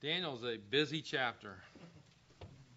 [0.00, 1.56] Daniel's a busy chapter.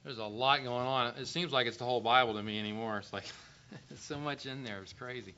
[0.04, 1.14] There's a lot going on.
[1.18, 2.98] It seems like it's the whole Bible to me anymore.
[2.98, 3.26] It's like
[3.90, 4.80] there's so much in there.
[4.82, 5.36] It's crazy.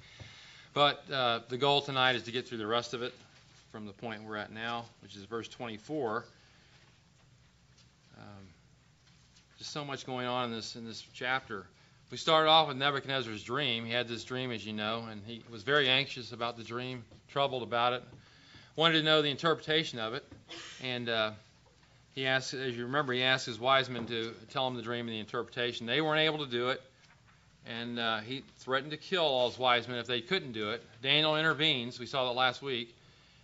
[0.74, 3.14] But uh, the goal tonight is to get through the rest of it
[3.70, 6.24] from the point we're at now, which is verse 24.
[8.18, 8.24] Um,
[9.58, 11.66] just so much going on in this in this chapter.
[12.12, 13.84] We started off with Nebuchadnezzar's dream.
[13.84, 17.04] He had this dream, as you know, and he was very anxious about the dream,
[17.28, 18.04] troubled about it,
[18.78, 20.24] wanted to know the interpretation of it,
[20.82, 21.32] and uh,
[22.14, 25.08] he asked, as you remember, he asked his wise men to tell him the dream
[25.08, 25.88] and the interpretation.
[25.88, 26.82] They weren't able to do it,
[27.66, 30.84] and uh, he threatened to kill all his wise men if they couldn't do it.
[31.02, 32.00] Daniel intervenes.
[32.00, 32.96] We saw that last week,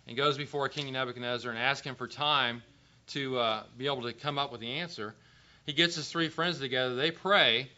[0.06, 2.62] and goes before King Nebuchadnezzar and asks him for time
[3.08, 5.14] to uh, be able to come up with the answer.
[5.66, 6.94] He gets his three friends together.
[6.94, 7.68] They pray,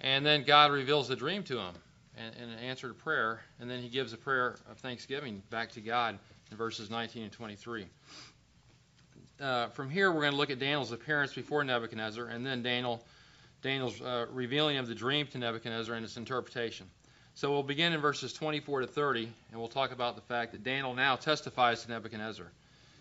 [0.00, 1.74] and then God reveals the dream to him
[2.16, 3.40] and, and an answer to prayer.
[3.60, 6.16] And then he gives a prayer of thanksgiving back to God
[6.50, 7.86] in verses 19 and 23
[9.42, 13.04] uh, from here, we're going to look at Daniel's appearance before Nebuchadnezzar, and then Daniel,
[13.60, 16.86] Daniel's uh, revealing of the dream to Nebuchadnezzar and its interpretation.
[17.34, 20.62] So we'll begin in verses 24 to 30, and we'll talk about the fact that
[20.62, 22.46] Daniel now testifies to Nebuchadnezzar.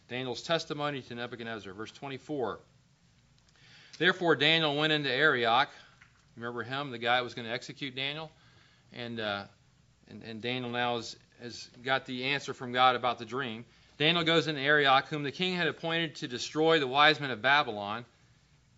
[0.10, 2.60] Daniel's testimony to Nebuchadnezzar, verse 24.
[4.00, 5.70] Therefore, Daniel went into Arioch.
[6.36, 8.32] Remember him, the guy who was going to execute Daniel?
[8.94, 9.44] And, uh,
[10.10, 13.64] and, and Daniel now has, has got the answer from God about the dream.
[14.02, 17.44] Daniel goes into Arioch, whom the king had appointed to destroy the wise men of
[17.44, 18.04] Babylon.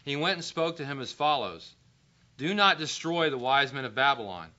[0.03, 1.75] He went and spoke to him as follows
[2.35, 4.49] Do not destroy the wise men of Babylon.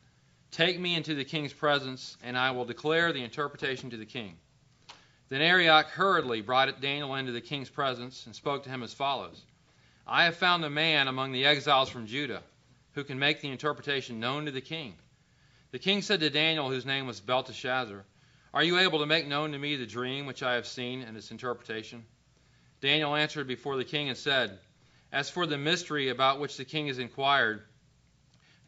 [0.50, 4.38] Take me into the king's presence, and I will declare the interpretation to the king.
[5.28, 9.42] Then Arioch hurriedly brought Daniel into the king's presence and spoke to him as follows
[10.06, 12.42] I have found a man among the exiles from Judah
[12.94, 14.94] who can make the interpretation known to the king.
[15.72, 18.06] The king said to Daniel, whose name was Belteshazzar,
[18.54, 21.16] are you able to make known to me the dream which I have seen and
[21.16, 22.04] its interpretation?
[22.80, 24.60] Daniel answered before the king and said,
[25.10, 27.64] As for the mystery about which the king has inquired,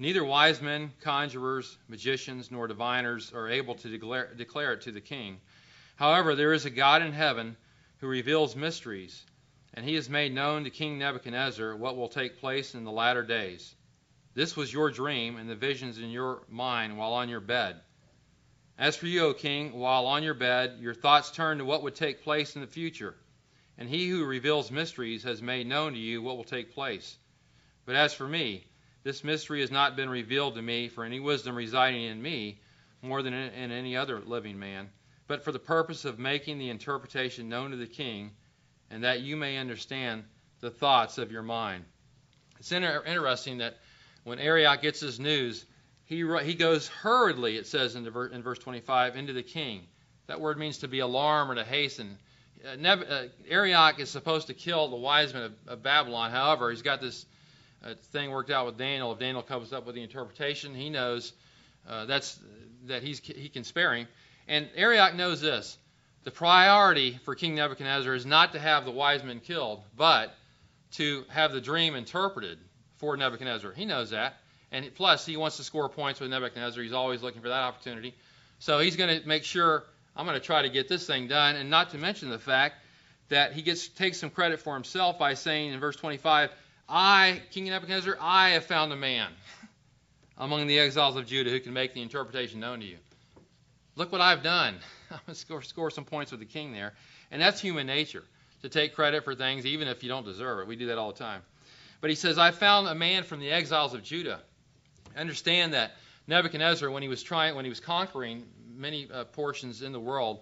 [0.00, 5.00] neither wise men, conjurers, magicians, nor diviners are able to declare, declare it to the
[5.00, 5.40] king.
[5.94, 7.56] However, there is a God in heaven
[7.98, 9.24] who reveals mysteries,
[9.72, 13.22] and he has made known to King Nebuchadnezzar what will take place in the latter
[13.22, 13.72] days.
[14.34, 17.80] This was your dream and the visions in your mind while on your bed.
[18.78, 21.94] As for you, O king, while on your bed, your thoughts turn to what would
[21.94, 23.14] take place in the future,
[23.78, 27.16] and he who reveals mysteries has made known to you what will take place.
[27.86, 28.66] But as for me,
[29.02, 32.60] this mystery has not been revealed to me for any wisdom residing in me
[33.00, 34.90] more than in any other living man,
[35.26, 38.32] but for the purpose of making the interpretation known to the king,
[38.90, 40.24] and that you may understand
[40.60, 41.84] the thoughts of your mind.
[42.58, 43.78] It's inter- interesting that
[44.24, 45.64] when Arioch gets his news,
[46.06, 49.82] he, he goes hurriedly, it says in, the, in verse 25, into the king.
[50.28, 52.18] That word means to be alarmed or to hasten.
[52.64, 56.30] Uh, Neb, uh, Arioch is supposed to kill the wise men of, of Babylon.
[56.30, 57.26] However, he's got this
[57.84, 59.12] uh, thing worked out with Daniel.
[59.12, 61.32] If Daniel comes up with the interpretation, he knows
[61.88, 62.38] uh, that's
[62.86, 64.08] that he's, he can spare him.
[64.48, 65.76] And Arioch knows this:
[66.24, 70.34] the priority for King Nebuchadnezzar is not to have the wise men killed, but
[70.92, 72.58] to have the dream interpreted
[72.96, 73.72] for Nebuchadnezzar.
[73.72, 74.36] He knows that.
[74.76, 76.82] And plus, he wants to score points with Nebuchadnezzar.
[76.82, 78.14] He's always looking for that opportunity.
[78.58, 81.56] So he's going to make sure I'm going to try to get this thing done.
[81.56, 82.74] And not to mention the fact
[83.30, 86.50] that he gets takes some credit for himself by saying in verse 25,
[86.90, 89.30] I, King Nebuchadnezzar, I have found a man
[90.36, 92.98] among the exiles of Judah who can make the interpretation known to you.
[93.94, 94.74] Look what I've done.
[95.10, 96.92] I'm going to score, score some points with the king there.
[97.30, 98.24] And that's human nature,
[98.60, 100.66] to take credit for things even if you don't deserve it.
[100.66, 101.40] We do that all the time.
[102.02, 104.42] But he says, I found a man from the exiles of Judah
[105.16, 105.92] Understand that
[106.26, 108.44] Nebuchadnezzar, when he was trying, when he was conquering
[108.76, 110.40] many uh, portions in the world,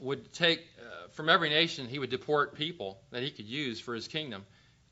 [0.00, 3.94] would take uh, from every nation he would deport people that he could use for
[3.94, 4.44] his kingdom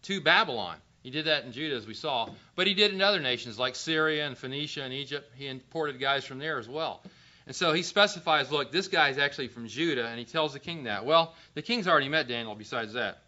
[0.03, 0.77] to Babylon.
[1.03, 3.77] He did that in Judah, as we saw, but he did in other nations like
[3.77, 5.31] Syria and Phoenicia and Egypt.
[5.37, 7.03] He imported guys from there as well.
[7.47, 10.59] And so he specifies, look, this guy is actually from Judah, and he tells the
[10.59, 11.05] king that.
[11.05, 13.19] Well, the king's already met Daniel besides that.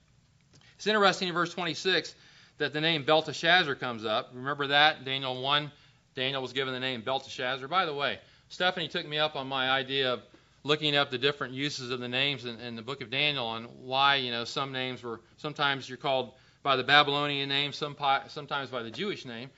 [0.77, 2.15] It's interesting in verse 26
[2.59, 4.31] that the name Belteshazzar comes up.
[4.33, 5.05] Remember that?
[5.05, 5.71] Daniel 1
[6.17, 7.69] Daniel was given the name Belteshazzar.
[7.69, 8.19] By the way,
[8.49, 10.23] Stephanie took me up on my idea of
[10.65, 13.69] looking up the different uses of the names in, in, the book of Daniel and
[13.85, 16.33] why, you know, some names were, sometimes you're called
[16.63, 17.95] by the Babylonian name, some,
[18.29, 19.51] sometimes by the Jewish name.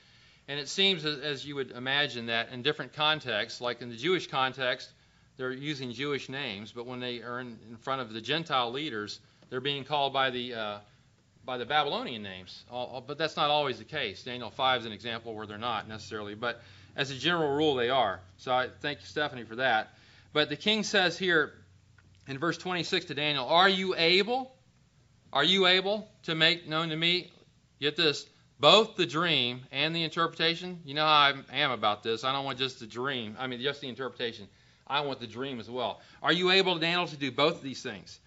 [0.49, 4.27] And it seems, as you would imagine, that in different contexts, like in the Jewish
[4.27, 4.91] context,
[5.37, 9.21] they're using Jewish names, but when they are in, in front of the Gentile leaders,
[9.49, 10.79] they're being called by the uh,
[11.49, 14.23] by the Babylonian names, but that's not always the case.
[14.23, 16.61] Daniel 5 is an example where they're not necessarily, but
[16.95, 18.21] as a general rule, they are.
[18.37, 19.89] So I thank you, Stephanie, for that.
[20.35, 21.55] But the king says here
[22.27, 24.55] in verse 26 to Daniel, Are you able?
[25.33, 27.33] Are you able to make known to me,
[27.81, 28.27] get this,
[28.61, 30.81] both the dream and the interpretation?
[30.85, 32.25] You know how I am about this.
[32.25, 34.49] I don't want just the dream, I mean, just the interpretation.
[34.87, 36.03] I want the dream as well.
[36.23, 38.21] Are you able, Daniel, to do both of these things?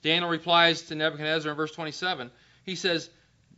[0.00, 2.30] Daniel replies to Nebuchadnezzar in verse 27.
[2.64, 3.10] He says,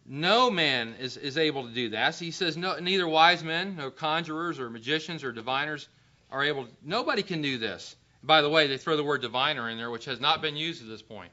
[0.07, 2.17] No man is, is able to do that.
[2.17, 5.89] He says, no, Neither wise men, nor conjurers, or magicians, or diviners
[6.31, 6.65] are able.
[6.65, 7.97] To, nobody can do this.
[8.23, 10.83] By the way, they throw the word diviner in there, which has not been used
[10.83, 11.31] at this point.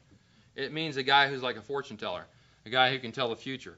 [0.55, 2.25] It means a guy who's like a fortune teller,
[2.65, 3.77] a guy who can tell the future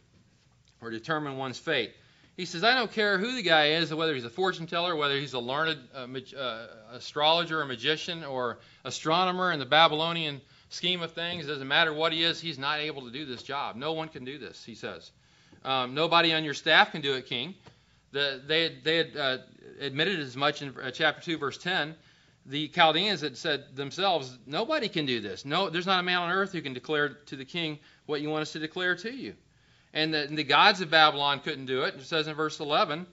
[0.81, 1.93] or determine one's fate.
[2.35, 5.15] He says, I don't care who the guy is, whether he's a fortune teller, whether
[5.15, 10.41] he's a learned uh, mag- uh, astrologer or magician or astronomer in the Babylonian
[10.73, 11.47] scheme of things.
[11.47, 13.75] Doesn't matter what he is, he's not able to do this job.
[13.75, 15.11] No one can do this, he says.
[15.63, 17.55] Um, nobody on your staff can do it, King.
[18.11, 19.37] The, they had, they had uh,
[19.79, 21.95] admitted as much in uh, chapter 2, verse 10
[22.45, 25.45] the Chaldeans had said themselves, nobody can do this.
[25.45, 28.29] No, there's not a man on earth who can declare to the king what you
[28.29, 29.33] want us to declare to you.
[29.93, 31.95] And the, and the gods of Babylon couldn't do it.
[31.95, 33.05] It says in verse 11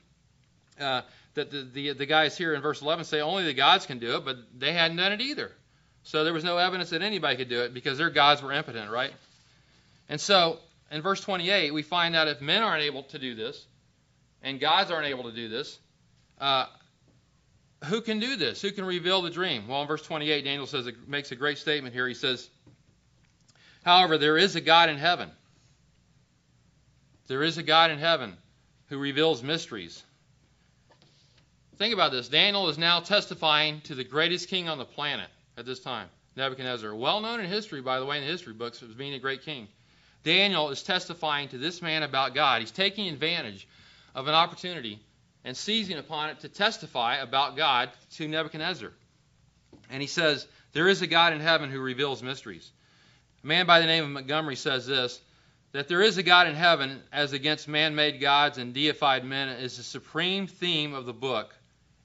[0.80, 1.02] uh,
[1.34, 4.16] that the, the, the guys here in verse 11 say only the gods can do
[4.16, 5.52] it, but they hadn't done it either.
[6.04, 8.90] So there was no evidence that anybody could do it because their gods were impotent,
[8.90, 9.12] right?
[10.08, 10.58] And so
[10.90, 13.64] in verse 28, we find out if men aren't able to do this
[14.42, 15.78] and gods aren't able to do this,
[16.40, 16.66] uh,
[17.84, 18.60] who can do this?
[18.60, 19.68] Who can reveal the dream?
[19.68, 22.06] Well, in verse 28, Daniel says it makes a great statement here.
[22.06, 22.48] He says,
[23.84, 25.30] "However, there is a God in heaven.
[27.26, 28.36] There is a God in heaven
[28.88, 30.02] who reveals mysteries."
[31.78, 32.28] Think about this.
[32.28, 36.94] Daniel is now testifying to the greatest king on the planet at this time, Nebuchadnezzar,
[36.94, 39.42] well known in history, by the way, in the history books as being a great
[39.42, 39.68] king.
[40.22, 42.60] Daniel is testifying to this man about God.
[42.60, 43.66] He's taking advantage
[44.14, 45.00] of an opportunity
[45.44, 48.92] and seizing upon it to testify about God to Nebuchadnezzar.
[49.90, 52.70] And he says, There is a God in heaven who reveals mysteries.
[53.42, 55.20] A man by the name of Montgomery says this
[55.72, 59.48] that there is a God in heaven as against man made gods and deified men
[59.48, 61.54] is the supreme theme of the book,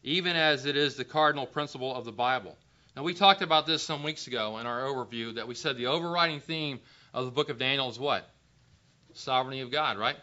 [0.03, 2.55] even as it is the cardinal principle of the Bible.
[2.95, 5.87] Now, we talked about this some weeks ago in our overview that we said the
[5.87, 6.79] overriding theme
[7.13, 8.29] of the book of Daniel is what?
[9.13, 10.15] Sovereignty of God, right?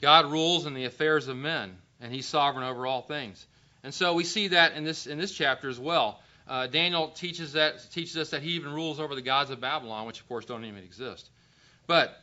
[0.00, 3.46] God rules in the affairs of men and he's sovereign over all things.
[3.82, 6.20] And so we see that in this in this chapter as well.
[6.46, 10.06] Uh, Daniel teaches that teaches us that he even rules over the gods of Babylon,
[10.06, 11.30] which of course don't even exist.
[11.86, 12.14] But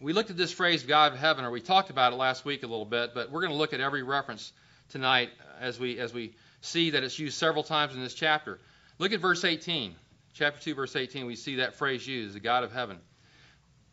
[0.00, 2.62] we looked at this phrase "God of heaven," or we talked about it last week
[2.62, 3.12] a little bit.
[3.14, 4.52] But we're going to look at every reference
[4.90, 8.58] tonight as we as we see that it's used several times in this chapter.
[9.00, 9.96] Look at verse 18,
[10.34, 11.24] chapter 2, verse 18.
[11.24, 13.00] We see that phrase used, "the God of heaven."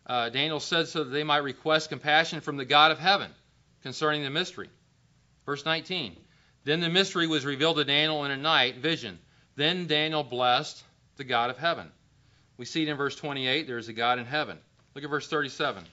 [0.05, 3.33] Uh, Daniel said so that they might request compassion from the God of heaven
[3.83, 4.69] concerning the mystery.
[5.45, 6.17] Verse 19.
[6.65, 9.17] Then the mystery was revealed to Daniel in a night vision.
[9.55, 10.83] Then Daniel blessed
[11.15, 11.89] the God of heaven.
[12.57, 13.65] We see it in verse 28.
[13.65, 14.59] There is a God in heaven.
[14.93, 15.85] Look at verse 37.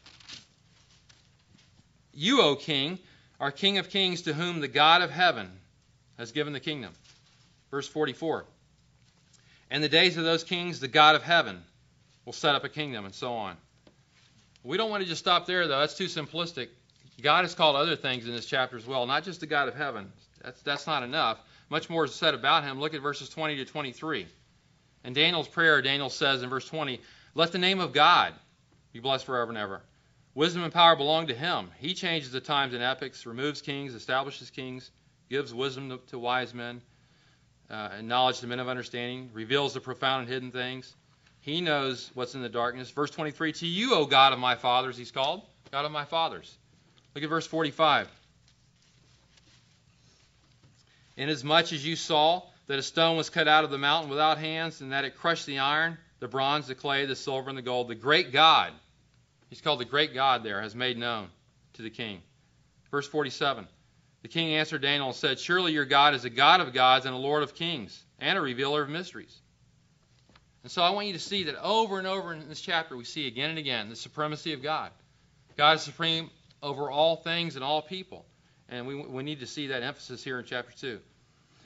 [2.12, 2.99] You, O king,
[3.38, 5.60] are king of kings to whom the God of heaven
[6.19, 6.93] has given the kingdom.
[7.70, 8.44] Verse 44.
[9.70, 11.62] And the days of those kings, the God of heaven
[12.25, 13.56] will set up a kingdom, and so on.
[14.62, 15.81] We don't want to just stop there, though.
[15.81, 16.69] That's too simplistic.
[17.20, 19.75] God has called other things in this chapter as well, not just the God of
[19.75, 20.12] heaven.
[20.43, 21.38] That's, that's not enough.
[21.70, 22.81] Much more is said about him.
[22.81, 24.26] Look at verses 20 to 23.
[25.05, 27.00] In Daniel's prayer, Daniel says in verse 20,
[27.34, 28.34] Let the name of God
[28.93, 29.82] be blessed forever and ever.
[30.34, 31.70] Wisdom and power belong to him.
[31.79, 34.91] He changes the times and epochs, removes kings, establishes kings,
[35.31, 36.82] gives wisdom to, to wise men,
[37.70, 40.94] uh, and knowledge to men of understanding, reveals the profound and hidden things.
[41.40, 42.90] He knows what's in the darkness.
[42.90, 46.56] Verse 23 To you, O God of my fathers, he's called, God of my fathers.
[47.14, 48.08] Look at verse 45.
[51.16, 54.80] Inasmuch as you saw that a stone was cut out of the mountain without hands,
[54.80, 57.88] and that it crushed the iron, the bronze, the clay, the silver, and the gold,
[57.88, 58.72] the great God,
[59.50, 61.28] he's called the great God there, has made known
[61.74, 62.22] to the king.
[62.90, 63.66] Verse 47.
[64.24, 67.14] The king answered Daniel and said, Surely your God is a God of gods and
[67.14, 69.38] a Lord of kings, and a revealer of mysteries.
[70.62, 73.04] And so I want you to see that over and over in this chapter, we
[73.04, 74.93] see again and again the supremacy of God.
[75.58, 76.31] God is supreme
[76.62, 78.24] over all things and all people.
[78.70, 81.00] And we, we need to see that emphasis here in chapter 2.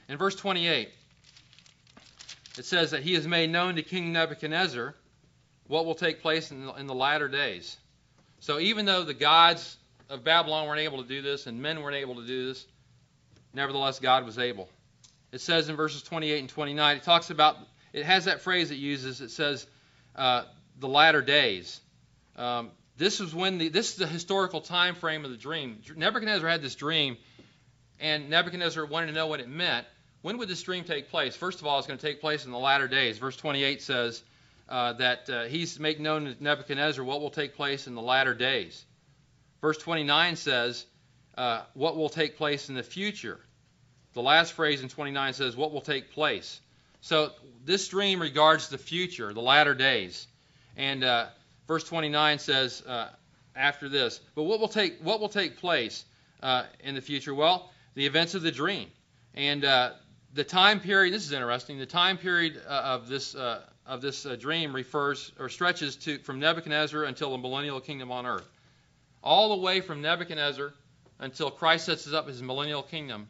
[0.09, 0.89] In verse 28,
[2.59, 4.97] it says that he has made known to King Nebuchadnezzar
[5.69, 7.77] what will take place in the, in the latter days.
[8.41, 9.78] So even though the gods
[10.09, 12.67] of Babylon weren't able to do this and men weren't able to do this,
[13.53, 14.69] nevertheless God was able.
[15.33, 17.57] It says in verses 28 and 29, it talks about,
[17.93, 19.67] it has that phrase it uses, it says
[20.17, 20.45] uh,
[20.79, 21.81] the latter days.
[22.37, 25.81] Um, this is when the this is the historical time frame of the dream.
[25.95, 27.17] Nebuchadnezzar had this dream,
[28.01, 29.87] and Nebuchadnezzar wanted to know what it meant.
[30.23, 31.37] When would this dream take place?
[31.37, 33.19] First of all, it's going to take place in the latter days.
[33.19, 34.23] Verse 28 says,
[34.69, 38.35] uh, that uh, he's making known to Nebuchadnezzar what will take place in the latter
[38.35, 38.85] days.
[39.61, 40.87] Verse 29 says,
[41.37, 43.39] uh, what will take place in the future.
[44.15, 46.61] The last phrase in 29 says, what will take place.
[47.01, 47.31] So
[47.65, 50.27] this dream regards the future, the latter days.
[50.77, 51.27] And uh,
[51.67, 53.09] verse 29 says, uh,
[53.55, 56.05] after this, but what will take, what will take place
[56.43, 57.35] uh, in the future?
[57.35, 58.89] Well, the events of the dream.
[59.35, 59.93] And uh,
[60.35, 64.27] the time period, this is interesting, the time period uh, of this, uh, of this
[64.39, 68.49] dream refers or stretches to from Nebuchadnezzar until the millennial kingdom on earth.
[69.23, 70.73] All the way from Nebuchadnezzar
[71.19, 73.29] until Christ sets up his millennial kingdom,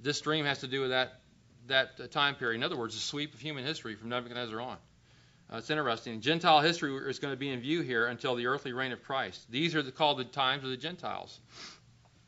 [0.00, 1.20] this dream has to do with that,
[1.66, 2.56] that time period.
[2.56, 4.76] In other words, the sweep of human history from Nebuchadnezzar on.
[5.52, 6.20] Uh, it's interesting.
[6.20, 9.50] Gentile history is going to be in view here until the earthly reign of Christ.
[9.50, 11.38] These are the, called the times of the Gentiles.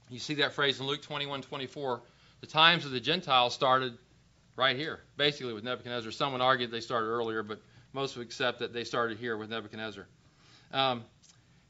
[0.09, 2.01] You see that phrase in Luke 21 24.
[2.41, 3.99] The times of the Gentiles started
[4.57, 6.13] right here, basically with Nebuchadnezzar.
[6.13, 7.61] Someone argued they started earlier, but
[7.93, 10.07] most would accept that they started here with Nebuchadnezzar.
[10.73, 11.05] Um,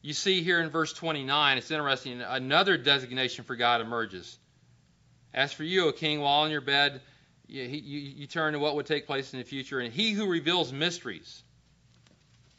[0.03, 4.39] you see here in verse 29, it's interesting, another designation for God emerges.
[5.35, 7.01] As for you, O king, while on your bed,
[7.47, 10.27] you, you, you turn to what would take place in the future, and he who
[10.27, 11.43] reveals mysteries.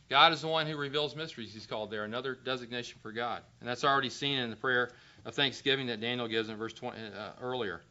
[0.10, 3.44] God is the one who reveals mysteries, he's called there, another designation for God.
[3.60, 4.92] And that's already seen in the prayer
[5.26, 7.82] of thanksgiving that Daniel gives in verse 20 uh, earlier.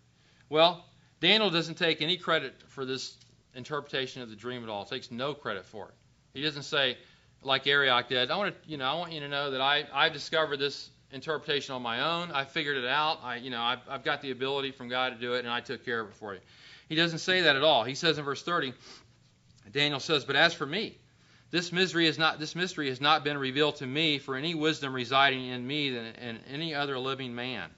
[0.48, 0.84] Well,
[1.20, 3.16] Daniel doesn't take any credit for this
[3.54, 4.84] interpretation of the dream at all.
[4.84, 5.94] Takes no credit for it.
[6.34, 6.98] He doesn't say,
[7.42, 9.84] like Arioch did, I want to, you know, I want you to know that I,
[9.92, 12.30] I discovered this interpretation on my own.
[12.32, 13.20] I figured it out.
[13.22, 15.60] I, you know, I've, I've got the ability from God to do it, and I
[15.60, 16.40] took care of it for you.
[16.88, 17.84] He doesn't say that at all.
[17.84, 18.72] He says in verse 30,
[19.70, 20.98] Daniel says, "But as for me,
[21.50, 24.94] this mystery has not this mystery has not been revealed to me for any wisdom
[24.94, 27.70] residing in me than in any other living man."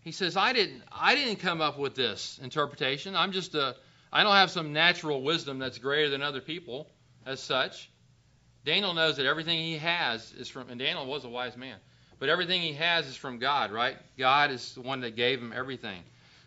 [0.00, 3.16] He says, "I didn't I didn't come up with this interpretation.
[3.16, 3.74] I'm just a
[4.12, 6.88] I don't have some natural wisdom that's greater than other people
[7.26, 7.90] as such."
[8.64, 11.76] Daniel knows that everything he has is from and Daniel was a wise man.
[12.18, 13.96] But everything he has is from God, right?
[14.16, 16.00] God is the one that gave him everything.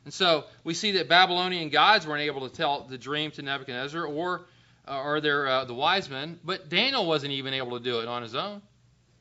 [0.05, 4.05] And so we see that Babylonian gods weren't able to tell the dream to Nebuchadnezzar
[4.05, 4.45] or
[4.87, 8.07] uh, or their, uh, the wise men, but Daniel wasn't even able to do it
[8.07, 8.61] on his own.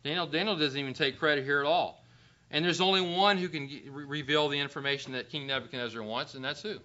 [0.04, 2.02] Daniel, Daniel doesn't even take credit here at all.
[2.50, 6.44] And there's only one who can re- reveal the information that King Nebuchadnezzar wants, and
[6.44, 6.76] that's who?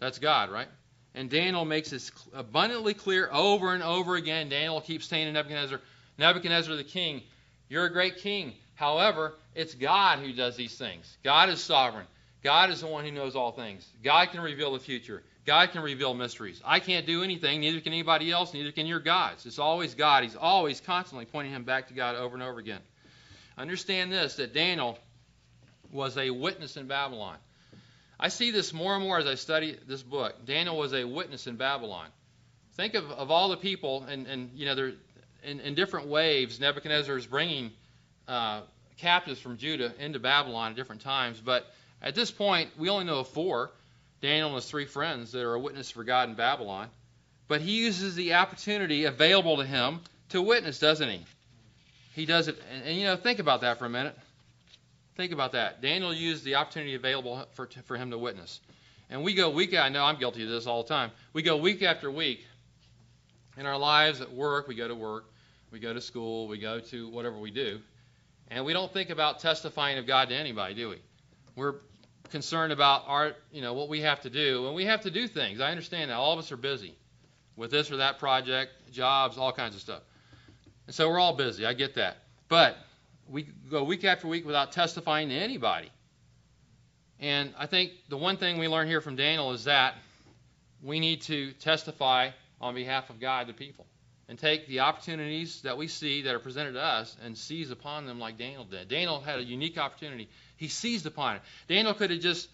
[0.00, 0.66] That's God, right?
[1.14, 4.48] And Daniel makes this abundantly clear over and over again.
[4.48, 5.80] Daniel keeps saying to Nebuchadnezzar,
[6.18, 7.22] Nebuchadnezzar the king,
[7.68, 8.52] you're a great king.
[8.74, 11.16] However, it's God who does these things.
[11.22, 12.06] God is sovereign.
[12.42, 13.88] God is the one who knows all things.
[14.02, 15.22] God can reveal the future.
[15.46, 16.60] God can reveal mysteries.
[16.64, 19.44] I can't do anything, neither can anybody else, neither can your gods.
[19.46, 20.24] It's always God.
[20.24, 22.80] He's always constantly pointing him back to God over and over again.
[23.56, 24.98] Understand this that Daniel
[25.92, 27.36] was a witness in Babylon.
[28.18, 30.46] I see this more and more as I study this book.
[30.46, 32.06] Daniel was a witness in Babylon.
[32.74, 34.92] Think of, of all the people, and, and you know,
[35.42, 37.70] in, in different waves, Nebuchadnezzar is bringing
[38.26, 38.62] uh,
[38.98, 41.40] captives from Judah into Babylon at different times.
[41.40, 41.66] But
[42.02, 43.70] at this point, we only know of four
[44.20, 46.88] Daniel and his three friends that are a witness for God in Babylon.
[47.46, 51.24] But he uses the opportunity available to him to witness, doesn't he?
[52.14, 52.56] He does it.
[52.72, 54.16] And, and you know, think about that for a minute.
[55.16, 55.80] Think about that.
[55.80, 58.60] Daniel used the opportunity available for, for him to witness.
[59.10, 61.10] And we go week, I know I'm guilty of this all the time.
[61.32, 62.44] We go week after week
[63.56, 65.26] in our lives at work, we go to work,
[65.70, 67.80] we go to school, we go to whatever we do,
[68.48, 71.00] and we don't think about testifying of God to anybody, do we?
[71.54, 71.74] We're
[72.30, 75.28] concerned about our, you know, what we have to do, and we have to do
[75.28, 75.60] things.
[75.60, 76.96] I understand that all of us are busy
[77.56, 80.02] with this or that project, jobs, all kinds of stuff,
[80.86, 81.64] and so we're all busy.
[81.64, 82.16] I get that,
[82.48, 82.76] but
[83.28, 85.90] we go week after week without testifying to anybody.
[87.20, 89.94] And I think the one thing we learn here from Daniel is that
[90.82, 93.86] we need to testify on behalf of God to people
[94.28, 98.06] and take the opportunities that we see that are presented to us and seize upon
[98.06, 98.88] them like Daniel did.
[98.88, 100.28] Daniel had a unique opportunity.
[100.56, 101.42] He seized upon it.
[101.68, 102.48] Daniel could have just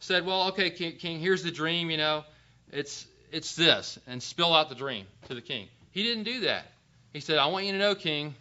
[0.00, 2.24] said, "Well, okay, king, here's the dream, you know.
[2.72, 5.68] It's it's this," and spill out the dream to the king.
[5.90, 6.66] He didn't do that.
[7.12, 8.34] He said, "I want you to know, king,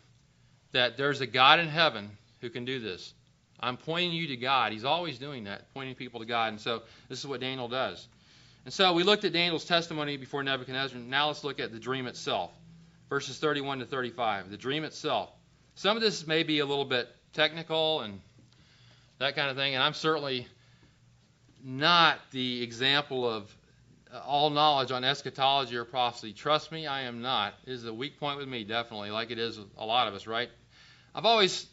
[0.76, 2.10] that there's a God in heaven
[2.42, 3.14] who can do this.
[3.60, 4.72] I'm pointing you to God.
[4.72, 6.50] He's always doing that, pointing people to God.
[6.50, 8.08] And so this is what Daniel does.
[8.64, 11.00] And so we looked at Daniel's testimony before Nebuchadnezzar.
[11.00, 12.52] Now let's look at the dream itself
[13.10, 14.50] verses 31 to 35.
[14.50, 15.30] The dream itself.
[15.76, 18.20] Some of this may be a little bit technical and
[19.20, 20.48] that kind of thing, and I'm certainly
[21.64, 23.56] not the example of
[24.14, 26.34] uh, all knowledge on eschatology or prophecy.
[26.34, 27.54] Trust me, I am not.
[27.66, 30.14] It is a weak point with me, definitely, like it is with a lot of
[30.14, 30.50] us, right?
[31.16, 31.66] I've always,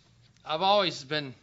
[0.47, 1.35] I've always been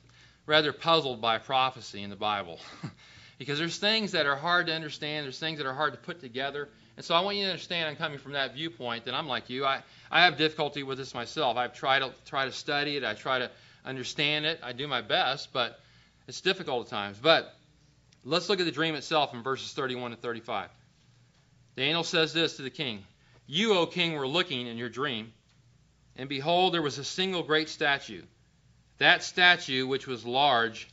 [0.46, 2.58] rather puzzled by prophecy in the Bible.
[3.38, 6.22] because there's things that are hard to understand, there's things that are hard to put
[6.22, 6.70] together.
[6.96, 9.50] And so I want you to understand I'm coming from that viewpoint that I'm like
[9.50, 9.66] you.
[9.66, 11.58] I, I have difficulty with this myself.
[11.58, 13.52] I've tried to try to study it, I try to
[13.84, 15.78] understand it, I do my best, but
[16.26, 17.18] it's difficult at times.
[17.22, 17.54] But
[18.24, 20.70] let's look at the dream itself in verses 31 and 35.
[21.76, 23.04] Daniel says this to the king
[23.46, 25.34] You, O king, were looking in your dream,
[26.20, 28.22] and behold, there was a single great statue.
[28.98, 30.90] That statue, which was large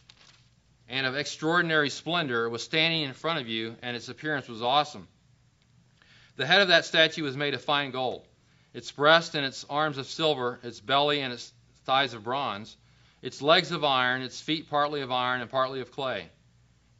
[0.89, 5.09] and of extraordinary splendor, was standing in front of you, and its appearance was awesome.
[6.37, 8.25] The head of that statue was made of fine gold,
[8.73, 11.53] its breast and its arms of silver, its belly and its
[11.87, 12.77] thighs of bronze,
[13.21, 16.31] its legs of iron, its feet partly of iron and partly of clay.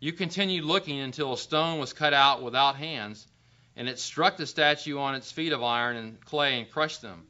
[0.01, 3.25] You continued looking until a stone was cut out without hands,
[3.77, 7.29] and it struck the statue on its feet of iron and clay and crushed them.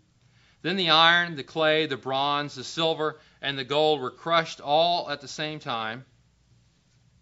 [0.67, 5.09] Then the iron, the clay, the bronze, the silver, and the gold were crushed all
[5.09, 6.05] at the same time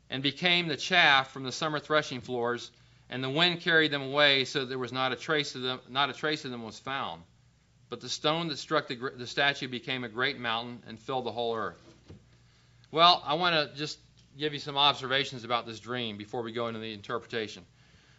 [0.09, 2.71] and became the chaff from the summer threshing floors,
[3.11, 5.79] and the wind carried them away so that there was not a trace of them
[5.91, 7.23] not a trace of them was found.
[7.91, 11.33] But the stone that struck the, the statue became a great mountain and filled the
[11.33, 11.77] whole earth.
[12.91, 13.99] Well, I want to just
[14.39, 17.63] give you some observations about this dream before we go into the interpretation.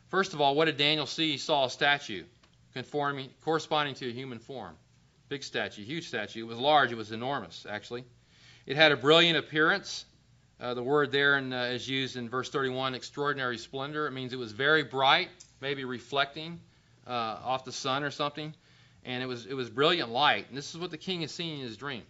[0.10, 1.32] First of all, what did Daniel see?
[1.32, 2.26] He saw a statue
[2.76, 4.76] conforming, corresponding to a human form.
[5.28, 6.42] Big statue, huge statue.
[6.42, 8.04] It was large, it was enormous, actually.
[8.66, 10.06] It had a brilliant appearance.
[10.60, 14.08] Uh, the word there in, uh, is used in verse 31, extraordinary splendor.
[14.08, 15.30] It means it was very bright,
[15.62, 16.60] maybe reflecting
[17.08, 17.12] uh,
[17.44, 18.54] off the sun or something.
[19.04, 20.48] And it was, it was brilliant light.
[20.48, 22.04] And this is what the king is seeing in his dream.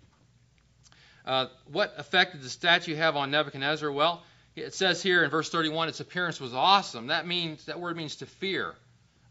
[1.25, 3.91] Uh, what effect did the statue have on Nebuchadnezzar?
[3.91, 4.23] Well,
[4.55, 7.07] it says here in verse 31, its appearance was awesome.
[7.07, 8.75] That means that word means to fear.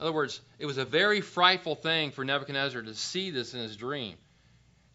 [0.05, 3.61] In other words, it was a very frightful thing for Nebuchadnezzar to see this in
[3.61, 4.17] his dream.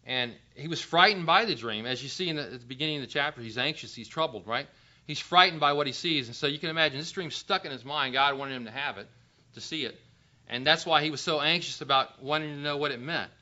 [0.06, 1.84] And he was frightened by the dream.
[1.84, 4.46] As you see in the, at the beginning of the chapter, he's anxious, he's troubled,
[4.46, 4.68] right?
[5.08, 6.28] He's frightened by what he sees.
[6.28, 8.12] And so you can imagine this dream stuck in his mind.
[8.12, 9.08] God wanted him to have it,
[9.54, 9.98] to see it.
[10.48, 13.32] And that's why he was so anxious about wanting to know what it meant.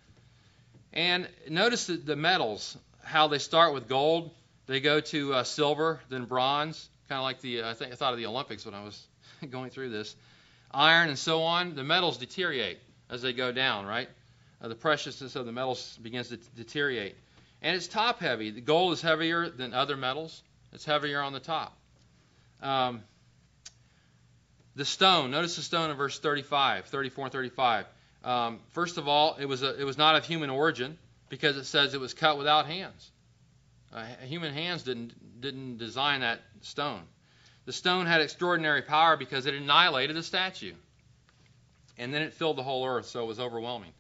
[0.94, 4.30] And notice the, the metals, how they start with gold,
[4.68, 7.94] they go to uh, silver, then bronze, kind of like the, uh, I, think, I
[7.94, 9.06] thought of the Olympics when I was
[9.50, 10.16] going through this.
[10.70, 12.78] Iron and so on, the metals deteriorate
[13.08, 14.08] as they go down, right?
[14.60, 17.16] Uh, the preciousness of the metals begins to deteriorate.
[17.62, 18.50] And it's top heavy.
[18.50, 21.76] The gold is heavier than other metals, it's heavier on the top.
[22.62, 23.02] Um,
[24.76, 27.86] the stone, notice the stone in verse 35, 34 and 35.
[28.24, 31.64] Um, first of all, it was, a, it was not of human origin because it
[31.64, 33.10] says it was cut without hands.
[33.92, 37.02] Uh, human hands didn't, didn't design that stone.
[37.68, 40.72] The stone had extraordinary power because it annihilated the statue.
[41.98, 43.92] And then it filled the whole earth, so it was overwhelming.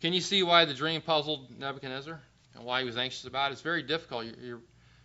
[0.00, 2.20] Can you see why the dream puzzled Nebuchadnezzar
[2.56, 3.52] and why he was anxious about it?
[3.52, 4.26] It's very difficult.
[4.42, 4.58] You're,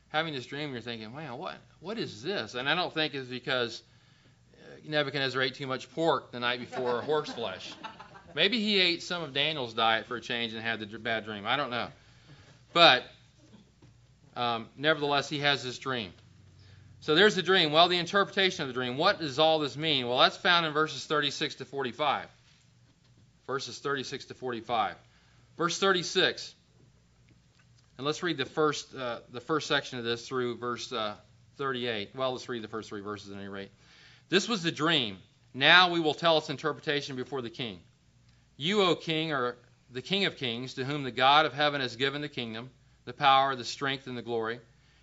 [0.09, 2.55] having this dream, you're thinking, man, what, what is this?
[2.55, 3.83] And I don't think it's because
[4.83, 7.75] Nebuchadnezzar ate too much pork the night before horse flesh.
[8.33, 11.45] Maybe he ate some of Daniel's diet for a change and had the bad dream.
[11.45, 11.89] I don't know.
[12.73, 13.03] But
[14.35, 16.11] um, nevertheless, he has this dream.
[17.01, 17.71] So there's the dream.
[17.71, 18.97] Well, the interpretation of the dream.
[18.97, 20.07] What does all this mean?
[20.07, 22.27] Well, that's found in verses 36 to 45.
[23.45, 24.95] Verses 36 to 45.
[25.57, 26.53] Verse 36.
[27.97, 31.15] And let's read the first uh, the first section of this through verse uh,
[31.57, 32.11] 38.
[32.15, 33.71] Well, let's read the first three verses at any rate.
[34.29, 35.17] This was the dream.
[35.53, 37.79] Now we will tell its interpretation before the king.
[38.57, 39.55] You, O king, are
[39.91, 42.69] the king of kings, to whom the God of heaven has given the kingdom,
[43.05, 44.59] the power, the strength, and the glory.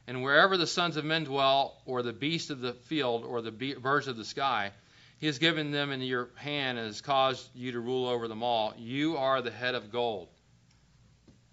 [0.07, 3.51] And wherever the sons of men dwell, or the beasts of the field, or the
[3.51, 4.73] birds of the sky,
[5.19, 8.43] he has given them into your hand and has caused you to rule over them
[8.43, 8.75] all.
[8.77, 10.29] You are the head of gold.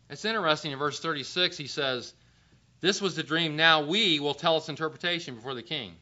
[0.09, 2.13] It's interesting in verse 36, he says,
[2.81, 3.55] This was the dream.
[3.55, 5.93] Now we will tell its interpretation before the king.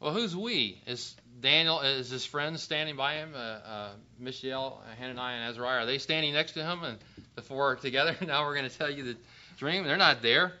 [0.00, 0.80] Well, who's we?
[0.86, 3.34] Is Daniel, is his friends standing by him?
[3.34, 6.98] Uh, uh, Mishael, Hananiah, and Azariah, are they standing next to him and
[7.36, 8.16] the four are together?
[8.26, 9.16] now we're going to tell you the
[9.56, 9.84] dream.
[9.84, 10.54] They're not there.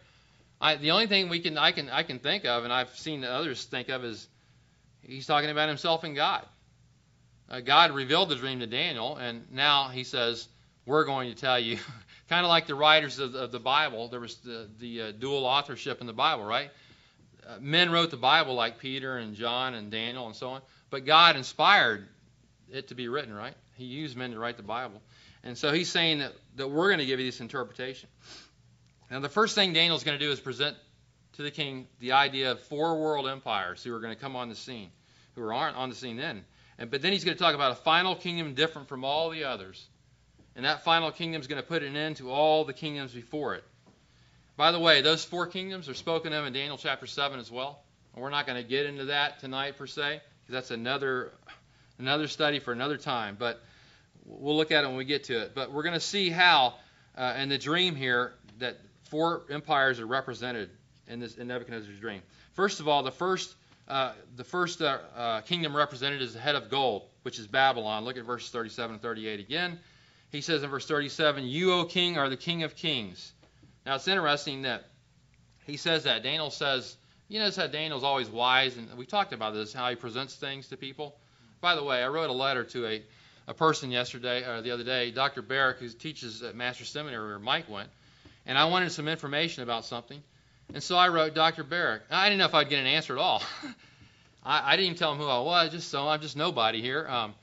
[0.60, 3.24] I, the only thing we can I can I can think of, and I've seen
[3.24, 4.26] others think of, is
[5.02, 6.44] he's talking about himself and God.
[7.48, 10.48] Uh, God revealed the dream to Daniel, and now he says
[10.84, 11.78] we're going to tell you.
[12.28, 15.46] kind of like the writers of, of, the Bible, there was the, the uh, dual
[15.46, 16.70] authorship in the Bible, right?
[17.46, 21.06] Uh, men wrote the Bible like Peter and John and Daniel and so on, but
[21.06, 22.06] God inspired
[22.70, 23.54] it to be written, right?
[23.76, 25.00] He used men to write the Bible.
[25.42, 28.08] And so he's saying that, that we're going to give you this interpretation.
[29.10, 30.76] Now, the first thing Daniel's going to do is present
[31.34, 34.48] to the king the idea of four world empires who are going to come on
[34.48, 34.90] the scene,
[35.34, 36.44] who aren't on the scene then.
[36.78, 39.44] And, but then he's going to talk about a final kingdom different from all the
[39.44, 39.86] others.
[40.56, 43.54] And that final kingdom is going to put an end to all the kingdoms before
[43.54, 43.64] it.
[44.56, 47.80] By the way, those four kingdoms are spoken of in Daniel chapter 7 as well.
[48.16, 51.32] I we're not going to get into that tonight per se, because that's another
[52.00, 53.36] another study for another time.
[53.38, 53.62] But
[54.24, 55.54] we'll look at it when we get to it.
[55.54, 56.74] But we're going to see how,
[57.16, 58.76] uh, in the dream here, that
[59.10, 60.70] four empires are represented
[61.06, 62.22] in this in Nebuchadnezzar's dream.
[62.54, 63.54] First of all, the first
[63.86, 68.04] uh, the first uh, uh, kingdom represented is the head of gold, which is Babylon.
[68.04, 69.78] Look at verses 37 and 38 again.
[70.30, 73.32] He says in verse 37, "You, O king, are the king of kings."
[73.86, 74.84] Now it's interesting that
[75.64, 76.22] he says that.
[76.22, 76.96] Daniel says,
[77.28, 80.68] you notice how Daniel's always wise, and we talked about this, how he presents things
[80.68, 81.14] to people.
[81.60, 83.02] By the way, I wrote a letter to a,
[83.46, 85.42] a person yesterday, or the other day, Dr.
[85.42, 87.90] Barrick, who teaches at Master Seminary where Mike went,
[88.48, 90.20] and I wanted some information about something.
[90.74, 91.62] And so I wrote Dr.
[91.62, 92.02] Barrick.
[92.10, 93.42] I didn't know if I'd get an answer at all.
[94.44, 97.06] I, I, didn't even tell him who I was, just so I'm just nobody here.
[97.06, 97.34] Um,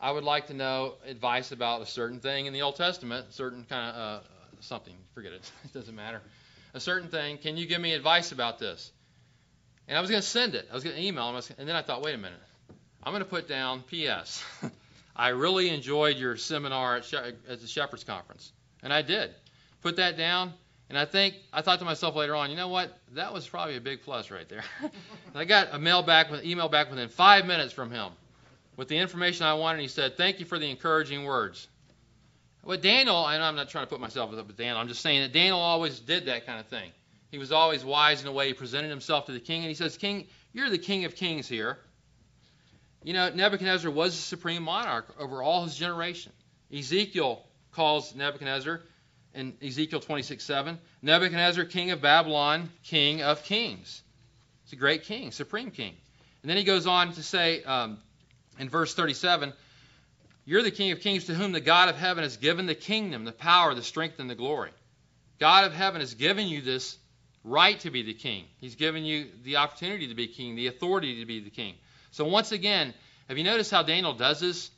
[0.00, 3.64] I would like to know advice about a certain thing in the Old Testament, certain
[3.68, 4.24] kind of uh,
[4.60, 4.94] something.
[5.14, 5.50] Forget it.
[5.64, 6.22] It doesn't matter.
[6.74, 7.38] A certain thing.
[7.38, 8.90] Can you give me advice about this?
[9.88, 10.66] And I was going to send it.
[10.70, 11.42] I was going to email him.
[11.58, 12.40] And then I thought, wait a minute.
[13.02, 14.42] I'm going to put down P.S.
[15.16, 18.52] I really enjoyed your seminar at, at the Shepherds Conference.
[18.82, 19.30] And I did.
[19.86, 20.52] Put that down.
[20.88, 22.98] And I think I thought to myself later on, you know what?
[23.12, 24.64] That was probably a big plus right there.
[25.36, 28.10] I got a mail back, with email back within five minutes from him
[28.76, 29.82] with the information I wanted.
[29.82, 31.68] He said, "Thank you for the encouraging words."
[32.64, 34.76] Well, Daniel, and I'm not trying to put myself up with Daniel.
[34.76, 36.90] I'm just saying that Daniel always did that kind of thing.
[37.30, 39.74] He was always wise in the way he presented himself to the king, and he
[39.74, 41.78] says, "King, you're the king of kings here."
[43.04, 46.32] You know, Nebuchadnezzar was the supreme monarch over all his generation.
[46.76, 48.82] Ezekiel calls Nebuchadnezzar
[49.36, 54.02] in Ezekiel 26:7, Nebuchadnezzar, king of Babylon, king of kings.
[54.64, 55.94] He's a great king, supreme king.
[56.42, 57.98] And then he goes on to say um,
[58.58, 59.52] in verse 37,
[60.44, 63.24] You're the king of kings to whom the God of heaven has given the kingdom,
[63.24, 64.70] the power, the strength, and the glory.
[65.38, 66.96] God of heaven has given you this
[67.44, 68.46] right to be the king.
[68.58, 71.74] He's given you the opportunity to be king, the authority to be the king.
[72.10, 72.94] So once again,
[73.28, 74.70] have you noticed how Daniel does this?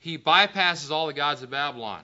[0.00, 2.02] He bypasses all the gods of Babylon.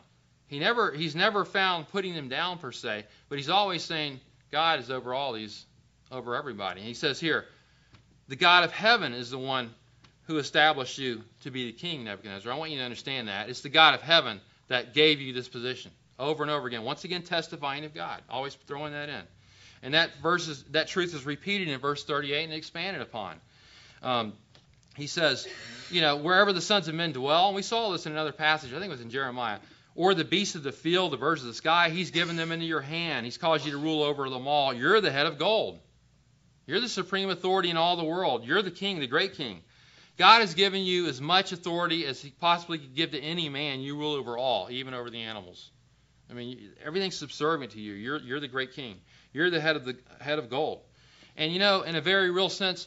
[0.48, 4.80] He never, he's never found putting them down per se, but he's always saying God
[4.80, 5.64] is over all these,
[6.10, 6.80] over everybody.
[6.80, 7.44] And he says here,
[8.28, 9.70] the God of heaven is the one
[10.24, 12.52] who established you to be the king, Nebuchadnezzar.
[12.52, 13.48] I want you to understand that.
[13.48, 16.82] It's the God of heaven that gave you this position over and over again.
[16.82, 19.22] Once again, testifying of God, always throwing that in.
[19.82, 23.36] And that verse is, that truth is repeated in verse 38 and expanded upon.
[24.02, 24.32] Um,
[24.96, 25.46] he says,
[25.90, 28.72] you know, wherever the sons of men dwell, and we saw this in another passage,
[28.72, 29.58] I think it was in Jeremiah,
[29.98, 32.64] or the beasts of the field, the birds of the sky, he's given them into
[32.64, 33.24] your hand.
[33.26, 34.72] He's caused you to rule over them all.
[34.72, 35.80] You're the head of gold.
[36.68, 38.44] You're the supreme authority in all the world.
[38.44, 39.60] You're the king, the great king.
[40.16, 43.80] God has given you as much authority as he possibly could give to any man.
[43.80, 45.68] You rule over all, even over the animals.
[46.30, 47.94] I mean, everything's subservient to you.
[47.94, 49.00] You're, you're the great king.
[49.32, 50.82] You're the head of the head of gold.
[51.36, 52.86] And you know, in a very real sense,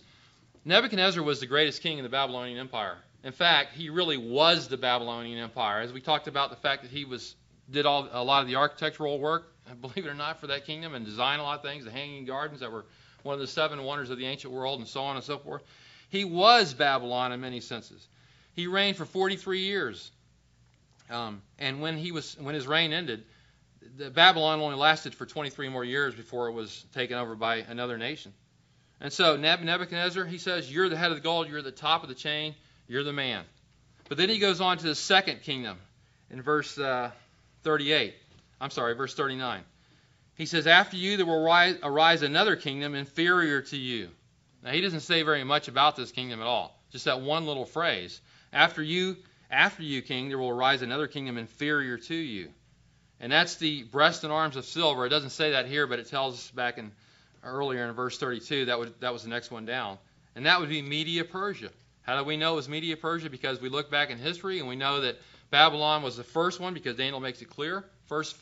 [0.63, 2.99] Nebuchadnezzar was the greatest king in the Babylonian Empire.
[3.23, 5.81] In fact, he really was the Babylonian Empire.
[5.81, 7.35] As we talked about the fact that he was
[7.69, 10.95] did all a lot of the architectural work, believe it or not, for that kingdom
[10.95, 12.85] and designed a lot of things, the hanging gardens that were
[13.23, 15.61] one of the seven wonders of the ancient world, and so on and so forth.
[16.09, 18.07] He was Babylon in many senses.
[18.53, 20.11] He reigned for 43 years,
[21.09, 23.23] um, and when he was when his reign ended,
[23.97, 27.97] the Babylon only lasted for 23 more years before it was taken over by another
[27.97, 28.33] nation.
[28.99, 31.47] And so Nebuchadnezzar, he says, "You're the head of the gold.
[31.47, 32.55] You're the top of the chain."
[32.91, 33.45] You're the man.
[34.09, 35.77] But then he goes on to the second kingdom
[36.29, 37.11] in verse uh,
[37.63, 38.13] 38.
[38.59, 39.61] I'm sorry, verse 39.
[40.35, 44.09] He says, After you there will rise, arise another kingdom inferior to you.
[44.61, 47.63] Now, he doesn't say very much about this kingdom at all, just that one little
[47.63, 48.19] phrase.
[48.51, 49.15] After you,
[49.49, 52.49] after you, king, there will arise another kingdom inferior to you.
[53.21, 55.05] And that's the breast and arms of silver.
[55.05, 56.91] It doesn't say that here, but it tells us back in
[57.41, 59.97] earlier in verse 32 that would that was the next one down.
[60.35, 61.69] And that would be Media Persia.
[62.11, 63.29] How do we know it was Media Persia?
[63.29, 65.17] Because we look back in history and we know that
[65.49, 67.85] Babylon was the first one because Daniel makes it clear.
[68.07, 68.35] First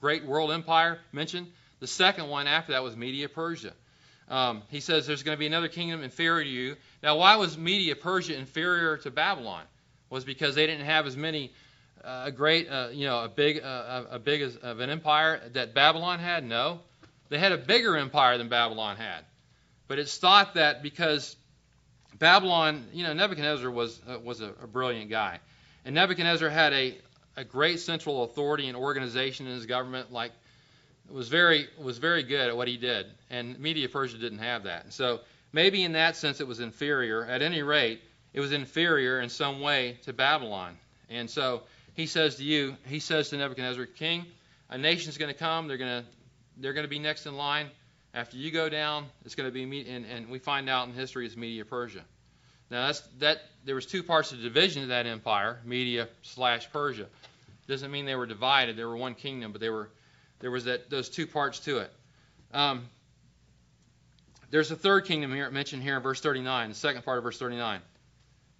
[0.00, 1.46] great world empire mentioned.
[1.78, 3.74] The second one after that was Media Persia.
[4.28, 6.74] Um, he says there's going to be another kingdom inferior to you.
[7.00, 9.62] Now, why was Media Persia inferior to Babylon?
[10.10, 11.52] Was because they didn't have as many
[12.02, 15.40] uh, a great, uh, you know, a big, uh, a big as, of an empire
[15.52, 16.44] that Babylon had?
[16.44, 16.80] No,
[17.28, 19.20] they had a bigger empire than Babylon had.
[19.86, 21.36] But it's thought that because
[22.22, 25.40] Babylon, you know, Nebuchadnezzar was uh, was a, a, brilliant guy,
[25.84, 26.96] and Nebuchadnezzar had a
[27.36, 30.12] a great central authority and organization in his government.
[30.12, 30.30] Like,
[31.10, 34.92] was very was very good at what he did, and Media Persia didn't have that.
[34.92, 35.18] So
[35.52, 37.24] maybe in that sense it was inferior.
[37.24, 38.00] At any rate,
[38.32, 40.78] it was inferior in some way to Babylon.
[41.10, 41.62] And so
[41.94, 44.26] he says to you, he says to Nebuchadnezzar, King,
[44.70, 45.66] a nation's going to come.
[45.66, 46.08] They're going to
[46.58, 47.66] they're going to be next in line.
[48.14, 51.24] After you go down, it's going to be and, and we find out in history
[51.24, 52.04] it's Media Persia.
[52.70, 56.70] Now that's that there was two parts of the division of that empire, Media slash
[56.72, 57.06] Persia.
[57.68, 58.76] Doesn't mean they were divided.
[58.76, 59.88] They were one kingdom, but they were
[60.40, 61.92] there was that those two parts to it.
[62.52, 62.88] Um,
[64.50, 67.38] there's a third kingdom here mentioned here in verse 39, the second part of verse
[67.38, 67.80] 39.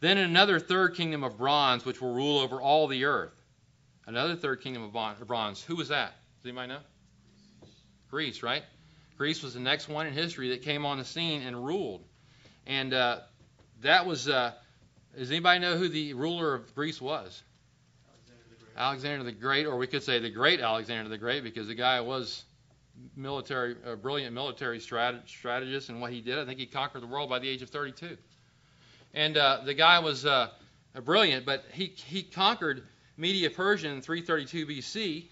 [0.01, 3.39] Then another third kingdom of bronze, which will rule over all the earth.
[4.07, 5.63] Another third kingdom of bronze.
[5.63, 6.15] Who was that?
[6.39, 6.81] Does anybody know?
[8.11, 8.63] Greece, right?
[9.23, 12.03] Greece was the next one in history that came on the scene and ruled.
[12.67, 13.21] And uh,
[13.83, 14.51] that was, uh,
[15.17, 17.41] does anybody know who the ruler of Greece was?
[18.77, 22.01] Alexander the Great, or we could say the great Alexander the Great, because the guy
[22.01, 22.43] was
[23.15, 27.31] military, a brilliant military strategist, and what he did, I think he conquered the world
[27.31, 28.17] by the age of 32.
[29.15, 30.49] And uh, the guy was uh,
[31.05, 32.83] brilliant, but he he conquered
[33.17, 35.29] Media Persia in 332 BC,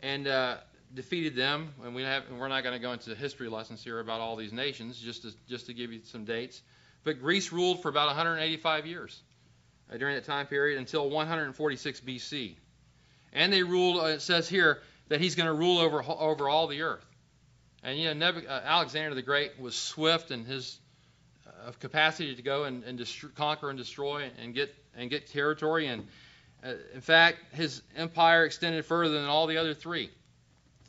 [0.00, 0.56] and uh,
[0.94, 1.74] defeated them.
[1.84, 4.52] And we have, we're not going to go into history lessons here about all these
[4.52, 6.62] nations, just to just to give you some dates.
[7.04, 9.22] But Greece ruled for about 185 years
[9.92, 12.56] uh, during that time period until 146 BC.
[13.32, 16.66] And they ruled, uh, it says here, that he's going to rule over, over all
[16.66, 17.04] the earth.
[17.82, 20.78] And, you know, uh, Alexander the Great was swift in his
[21.46, 23.00] uh, capacity to go and, and
[23.36, 25.86] conquer and destroy and get, and get territory.
[25.86, 26.08] And,
[26.64, 30.10] uh, in fact, his empire extended further than all the other three.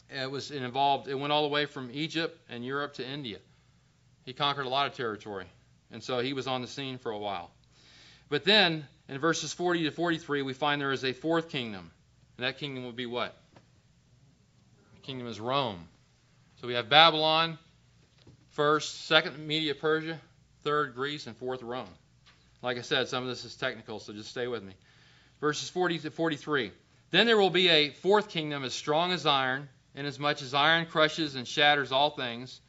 [0.09, 1.07] It was it involved.
[1.07, 3.39] It went all the way from Egypt and Europe to India.
[4.23, 5.45] He conquered a lot of territory,
[5.91, 7.51] and so he was on the scene for a while.
[8.29, 11.91] But then, in verses 40 to 43, we find there is a fourth kingdom,
[12.37, 13.35] and that kingdom would be what?
[14.95, 15.87] The kingdom is Rome.
[16.59, 17.57] So we have Babylon
[18.51, 20.19] first, second Media Persia,
[20.63, 21.87] third Greece, and fourth Rome.
[22.61, 24.73] Like I said, some of this is technical, so just stay with me.
[25.39, 26.71] Verses 40 to 43.
[27.11, 31.35] Then there will be a fourth kingdom as strong as iron, inasmuch as iron crushes
[31.35, 32.61] and shatters all things.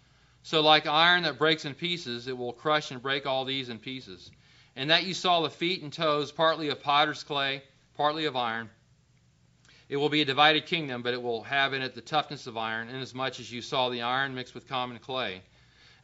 [0.43, 3.79] So, like iron that breaks in pieces, it will crush and break all these in
[3.79, 4.31] pieces.
[4.75, 7.63] And that you saw the feet and toes, partly of potter's clay,
[7.97, 8.71] partly of iron.
[9.89, 12.57] It will be a divided kingdom, but it will have in it the toughness of
[12.57, 15.43] iron, inasmuch as you saw the iron mixed with common clay.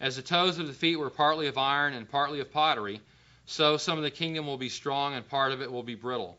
[0.00, 3.00] As the toes of the feet were partly of iron and partly of pottery,
[3.46, 6.36] so some of the kingdom will be strong and part of it will be brittle.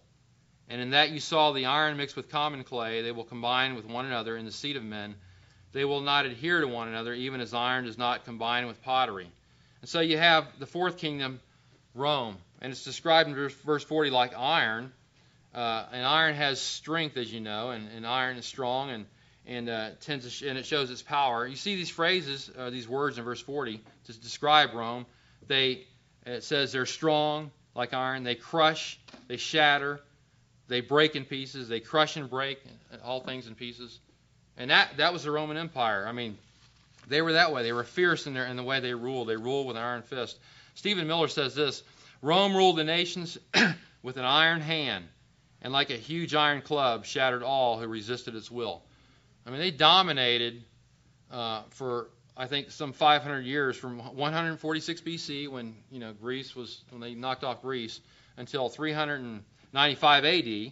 [0.70, 3.86] And in that you saw the iron mixed with common clay, they will combine with
[3.86, 5.16] one another in the seed of men.
[5.74, 9.30] They will not adhere to one another, even as iron does not combine with pottery.
[9.82, 11.40] And so you have the fourth kingdom,
[11.94, 12.38] Rome.
[12.62, 14.92] And it's described in verse 40 like iron.
[15.54, 19.06] Uh, and iron has strength, as you know, and, and iron is strong and,
[19.46, 21.48] and, uh, tends sh- and it shows its power.
[21.48, 25.06] You see these phrases, uh, these words in verse 40 to describe Rome.
[25.48, 25.86] They,
[26.26, 28.24] it says they're strong like iron.
[28.24, 30.02] They crush, they shatter,
[30.68, 31.68] they break in pieces.
[31.68, 32.60] They crush and break
[33.04, 34.00] all things in pieces.
[34.58, 36.06] And that, that was the Roman Empire.
[36.08, 36.38] I mean,
[37.08, 37.64] they were that way.
[37.64, 39.28] They were fierce in, their, in the way they ruled.
[39.28, 40.40] They ruled with an iron fist.
[40.76, 41.84] Stephen Miller says this
[42.22, 43.38] Rome ruled the nations
[44.04, 45.06] with an iron hand,
[45.62, 48.82] and like a huge iron club, shattered all who resisted its will.
[49.46, 50.64] I mean, they dominated
[51.32, 56.84] uh, for I think some 500 years, from 146 BC when you know Greece was
[56.90, 58.02] when they knocked off Greece
[58.38, 59.44] until 300.
[59.76, 60.72] 95 AD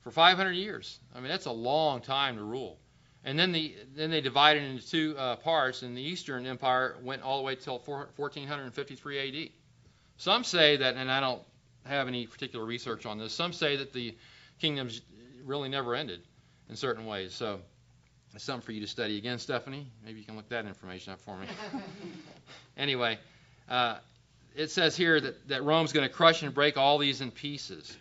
[0.00, 1.00] for 500 years.
[1.14, 2.78] I mean, that's a long time to rule.
[3.24, 7.22] And then the then they divided into two uh, parts, and the Eastern Empire went
[7.22, 9.50] all the way till 1453 AD.
[10.16, 11.42] Some say that, and I don't
[11.84, 13.32] have any particular research on this.
[13.32, 14.16] Some say that the
[14.60, 15.02] kingdoms
[15.44, 16.20] really never ended
[16.70, 17.34] in certain ways.
[17.34, 17.60] So
[18.34, 19.90] it's something for you to study again, Stephanie.
[20.04, 21.48] Maybe you can look that information up for me.
[22.76, 23.18] anyway,
[23.68, 23.96] uh,
[24.54, 27.96] it says here that, that Rome's going to crush and break all these in pieces.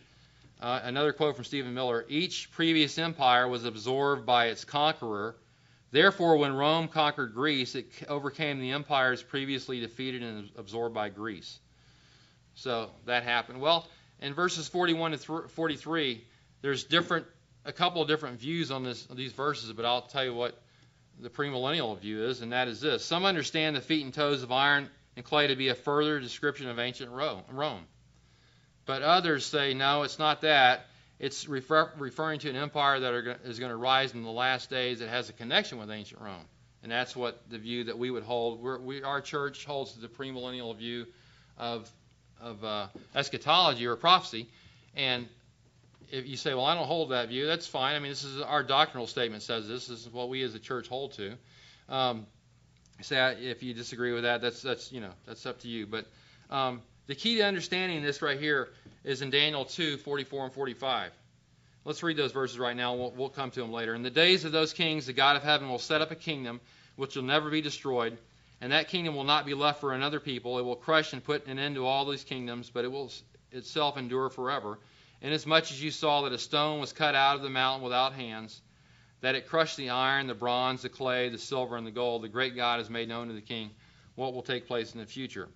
[0.60, 5.36] Uh, another quote from Stephen Miller Each previous empire was absorbed by its conqueror.
[5.91, 11.60] Therefore, when Rome conquered Greece, it overcame the empires previously defeated and absorbed by Greece.
[12.56, 13.62] So that happened.
[13.62, 13.88] Well,
[14.20, 16.26] in verses 41 to 43,
[16.62, 17.28] there's different,
[17.63, 20.60] a couple of different views on this, these verses, but I'll tell you what
[21.20, 24.52] the premillennial view is, and that is this: Some understand the feet and toes of
[24.52, 27.86] iron and clay to be a further description of ancient Rome.
[28.88, 30.88] But others say, no, it's not that.
[31.19, 34.69] It's refer- referring to an empire that are, is going to rise in the last
[34.69, 36.45] days that has a connection with ancient Rome.
[36.82, 38.62] And that's what the view that we would hold.
[38.62, 41.06] We're, we, our church holds the premillennial view
[41.58, 41.89] of,
[42.39, 44.47] of uh, eschatology or prophecy.
[44.95, 45.28] And
[46.10, 47.95] if you say, well, I don't hold that view, that's fine.
[47.95, 49.88] I mean, this is our doctrinal statement says this.
[49.88, 51.34] This is what we as a church hold to.
[51.89, 52.26] Um,
[53.02, 55.86] say if you disagree with that, that's that's you know that's up to you.
[55.86, 56.06] But
[56.50, 58.70] um, the key to understanding this right here
[59.04, 61.12] is in Daniel 2 44 and 45.
[61.86, 62.96] Let's read those verses right now.
[62.96, 63.96] We'll, we'll come to them later.
[63.96, 66.60] In the days of those kings, the God of heaven will set up a kingdom
[66.98, 68.17] which will never be destroyed.
[68.60, 70.60] And that kingdom will not be left for another people.
[70.60, 73.12] It will crush and put an end to all these kingdoms, but it will
[73.52, 74.80] itself endure forever.
[75.22, 78.62] Inasmuch as you saw that a stone was cut out of the mountain without hands,
[79.22, 82.28] that it crushed the iron, the bronze, the clay, the silver, and the gold, the
[82.28, 83.70] great God has made known to the king
[84.15, 85.48] what will take place in the future.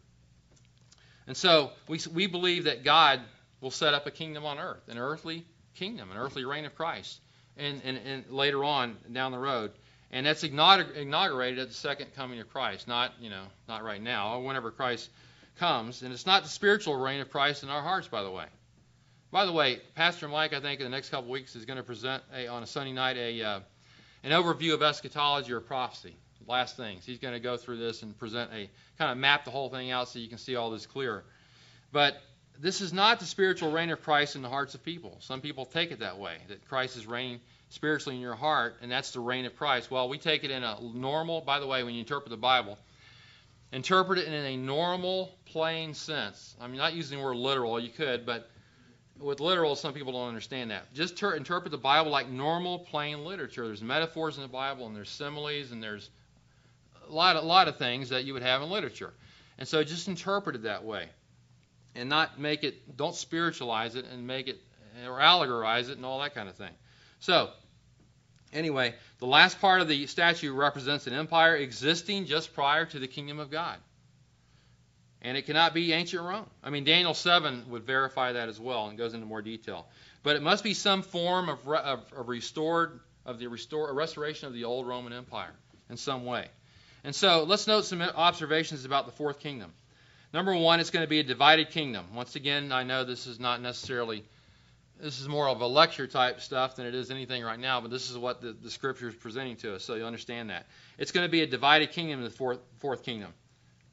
[1.31, 3.21] And so we, we believe that God
[3.61, 7.21] will set up a kingdom on earth, an earthly kingdom, an earthly reign of Christ,
[7.55, 9.71] and, and, and later on down the road.
[10.11, 14.35] And that's inaugurated at the second coming of Christ, not, you know, not right now,
[14.35, 15.09] or whenever Christ
[15.57, 16.01] comes.
[16.01, 18.47] And it's not the spiritual reign of Christ in our hearts, by the way.
[19.31, 21.77] By the way, Pastor Mike, I think in the next couple of weeks is going
[21.77, 23.59] to present a, on a Sunday night a uh,
[24.25, 26.17] an overview of eschatology or prophecy.
[26.47, 27.05] Last things.
[27.05, 29.91] He's going to go through this and present a kind of map the whole thing
[29.91, 31.23] out so you can see all this clear.
[31.91, 32.21] But
[32.59, 35.17] this is not the spiritual reign of Christ in the hearts of people.
[35.19, 38.91] Some people take it that way, that Christ is reigning spiritually in your heart, and
[38.91, 39.89] that's the reign of Christ.
[39.89, 42.77] Well, we take it in a normal, by the way, when you interpret the Bible,
[43.71, 46.55] interpret it in a normal, plain sense.
[46.59, 48.49] I'm not using the word literal, you could, but
[49.19, 50.93] with literal, some people don't understand that.
[50.93, 53.65] Just ter- interpret the Bible like normal, plain literature.
[53.65, 56.09] There's metaphors in the Bible, and there's similes, and there's
[57.13, 59.13] lot, a lot of things that you would have in literature.
[59.57, 61.07] And so just interpret it that way,
[61.95, 62.97] and not make it.
[62.97, 64.59] Don't spiritualize it and make it
[65.05, 66.73] or allegorize it and all that kind of thing.
[67.19, 67.49] So
[68.51, 73.07] anyway, the last part of the statue represents an empire existing just prior to the
[73.07, 73.77] kingdom of God
[75.21, 76.47] and it cannot be ancient Rome.
[76.63, 79.87] I mean, Daniel 7 would verify that as well and goes into more detail.
[80.23, 84.47] But it must be some form of, of, of restored of the restore, a restoration
[84.47, 85.53] of the old Roman Empire
[85.89, 86.47] in some way.
[87.03, 89.71] And so let's note some observations about the fourth kingdom.
[90.33, 92.05] Number one, it's going to be a divided kingdom.
[92.13, 94.23] Once again, I know this is not necessarily
[95.01, 97.89] this is more of a lecture type stuff than it is anything right now, but
[97.89, 100.67] this is what the, the scripture is presenting to us, so you understand that.
[100.97, 103.33] It's going to be a divided kingdom in the fourth, fourth kingdom.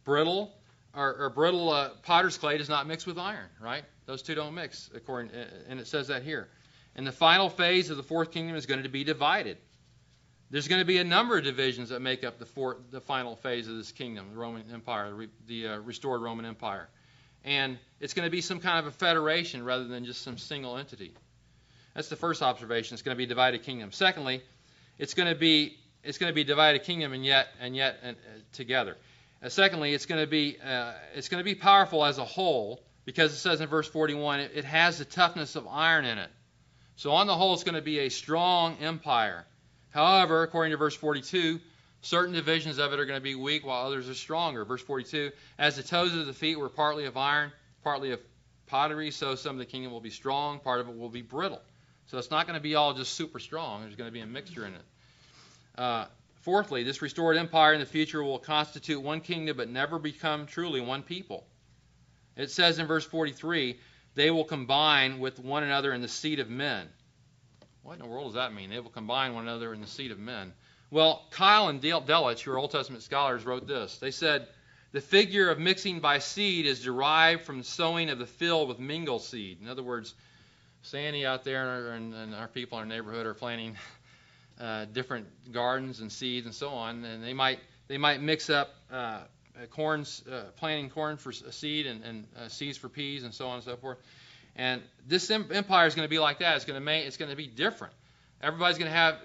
[0.05, 0.53] Brittle,
[0.94, 3.85] or, or brittle uh, potter's clay does not mix with iron, right?
[4.07, 5.31] Those two don't mix, according,
[5.68, 6.49] and it says that here.
[6.94, 9.57] And the final phase of the fourth kingdom is going to be divided.
[10.50, 13.37] There's going to be a number of divisions that make up the, fourth, the final
[13.37, 15.12] phase of this kingdom, the Roman Empire,
[15.46, 16.88] the uh, restored Roman Empire.
[17.44, 20.78] And it's going to be some kind of a federation rather than just some single
[20.78, 21.12] entity.
[21.94, 22.94] That's the first observation.
[22.94, 23.92] It's going to be a divided kingdom.
[23.92, 24.42] Secondly,
[24.98, 28.12] it's going to be it's going to be divided kingdom and yet and yet uh,
[28.52, 28.96] together.
[29.42, 32.82] Uh, secondly, it's going to be uh, it's going to be powerful as a whole
[33.04, 36.30] because it says in verse 41 it, it has the toughness of iron in it.
[36.96, 39.44] So on the whole, it's going to be a strong empire.
[39.90, 41.61] However, according to verse 42,
[42.03, 44.64] certain divisions of it are going to be weak while others are stronger.
[44.64, 48.20] Verse 42, as the toes of the feet were partly of iron, partly of
[48.66, 51.62] pottery, so some of the kingdom will be strong, part of it will be brittle.
[52.07, 53.83] So it's not going to be all just super strong.
[53.83, 54.85] There's going to be a mixture in it.
[55.77, 56.07] Uh,
[56.48, 60.81] Fourthly, this restored empire in the future will constitute one kingdom but never become truly
[60.81, 61.46] one people.
[62.37, 63.79] It says in verse 43,
[64.14, 66.88] they will combine with one another in the seed of men.
[67.88, 68.68] What in the world does that mean?
[68.68, 70.53] They will combine one another in the seed of men.
[70.90, 73.96] Well, Keil and Delitzsch, who are Old Testament scholars, wrote this.
[73.96, 74.46] They said,
[74.92, 79.22] the figure of mixing by seed is derived from sowing of the field with mingled
[79.22, 79.62] seed.
[79.62, 80.12] In other words,
[80.83, 83.74] Sandy out there and, and our people in our neighborhood are planting
[84.61, 88.74] uh, different gardens and seeds and so on, and they might they might mix up
[88.92, 89.20] uh,
[89.70, 93.55] corns, uh, planting corn for seed and, and uh, seeds for peas and so on
[93.55, 93.96] and so forth.
[94.59, 96.57] And this empire is going to be like that.
[96.57, 97.94] It's going to make, it's going to be different.
[98.42, 99.16] Everybody's going to have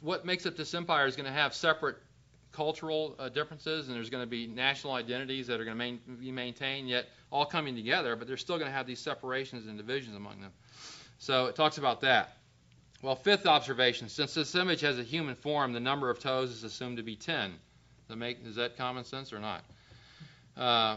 [0.00, 1.96] what makes up this empire is going to have separate
[2.52, 6.00] cultural uh, differences, and there's going to be national identities that are going to main,
[6.18, 8.16] be maintained, yet all coming together.
[8.16, 10.52] But they're still going to have these separations and divisions among them.
[11.18, 12.36] So it talks about that.
[13.02, 16.64] Well, fifth observation, since this image has a human form, the number of toes is
[16.64, 17.54] assumed to be 10.
[18.16, 19.62] Make, is that common sense or not?
[20.56, 20.96] Uh,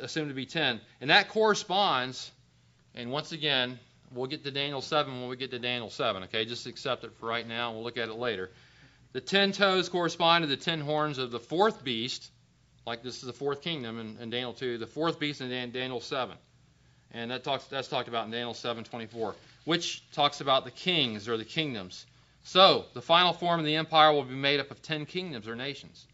[0.00, 0.80] assumed to be 10.
[1.00, 2.30] And that corresponds,
[2.96, 3.78] and once again,
[4.12, 6.44] we'll get to Daniel 7 when we get to Daniel 7, okay?
[6.44, 8.50] Just accept it for right now, we'll look at it later.
[9.12, 12.30] The 10 toes correspond to the 10 horns of the fourth beast,
[12.86, 16.00] like this is the fourth kingdom in, in Daniel 2, the fourth beast in Daniel
[16.00, 16.36] 7.
[17.12, 19.34] And that talks, that's talked about in Daniel 7:24
[19.66, 22.06] which talks about the kings or the kingdoms.
[22.44, 25.56] So, the final form of the empire will be made up of 10 kingdoms or
[25.56, 26.06] nations.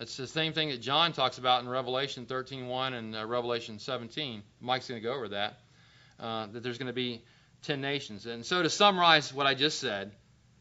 [0.00, 4.42] It's the same thing that John talks about in Revelation 13:1 and uh, Revelation 17.
[4.60, 5.58] Mike's going to go over that.
[6.18, 7.22] Uh, that there's going to be
[7.62, 8.26] 10 nations.
[8.26, 10.12] And so, to summarize what I just said,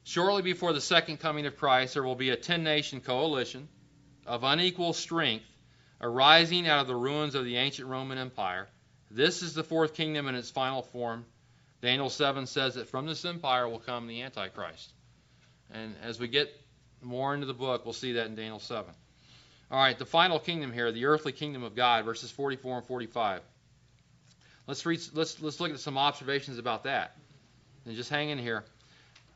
[0.04, 3.68] shortly before the second coming of Christ, there will be a 10 nation coalition
[4.26, 5.46] of unequal strength
[6.00, 8.68] arising out of the ruins of the ancient Roman Empire.
[9.10, 11.26] This is the fourth kingdom in its final form,
[11.82, 14.92] Daniel 7 says that from this empire will come the Antichrist.
[15.72, 16.50] And as we get
[17.02, 18.92] more into the book, we'll see that in Daniel 7.
[19.70, 23.42] All right, the final kingdom here, the earthly kingdom of God, verses 44 and 45.
[24.68, 25.00] Let's read.
[25.14, 27.16] Let's let's look at some observations about that,
[27.86, 28.66] and just hang in here.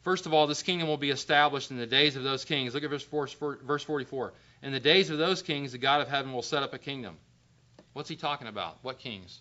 [0.03, 2.73] First of all, this kingdom will be established in the days of those kings.
[2.73, 4.33] Look at verse, 4, verse 44.
[4.63, 7.17] In the days of those kings, the God of heaven will set up a kingdom.
[7.93, 8.79] What's he talking about?
[8.81, 9.39] What kings?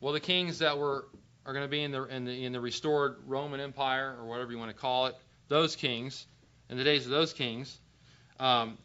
[0.00, 1.06] Well, the kings that were
[1.46, 4.50] are going to be in the, in the in the restored Roman Empire or whatever
[4.50, 5.14] you want to call it.
[5.48, 6.26] Those kings,
[6.68, 7.78] in the days of those kings,
[8.38, 8.78] um,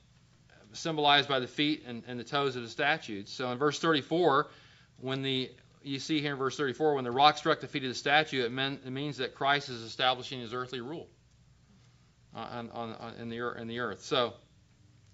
[0.74, 3.30] symbolized by the feet and, and the toes of the statues.
[3.30, 4.48] So in verse 34,
[5.00, 5.52] when the
[5.86, 8.44] you see here in verse 34, when the rock struck the feet of the statue,
[8.44, 11.08] it, meant, it means that Christ is establishing his earthly rule
[12.34, 14.04] on, on, on, in, the, in the earth.
[14.04, 14.34] So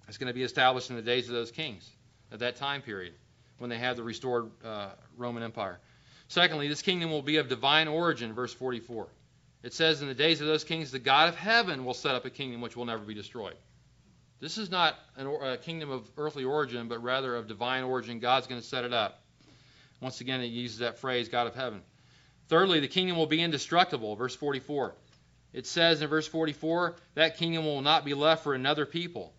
[0.07, 1.89] it's going to be established in the days of those kings
[2.31, 3.13] at that time period
[3.57, 5.79] when they had the restored uh, Roman Empire.
[6.27, 9.07] Secondly, this kingdom will be of divine origin, verse 44.
[9.63, 12.25] It says, In the days of those kings, the God of heaven will set up
[12.25, 13.55] a kingdom which will never be destroyed.
[14.39, 18.19] This is not an, a kingdom of earthly origin, but rather of divine origin.
[18.19, 19.20] God's going to set it up.
[20.01, 21.81] Once again, it uses that phrase, God of heaven.
[22.49, 24.95] Thirdly, the kingdom will be indestructible, verse 44.
[25.53, 29.33] It says in verse 44, that kingdom will not be left for another people.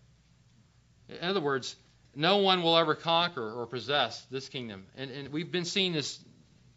[1.09, 1.75] In other words,
[2.15, 4.85] no one will ever conquer or possess this kingdom.
[4.95, 6.19] And, and we've been seeing this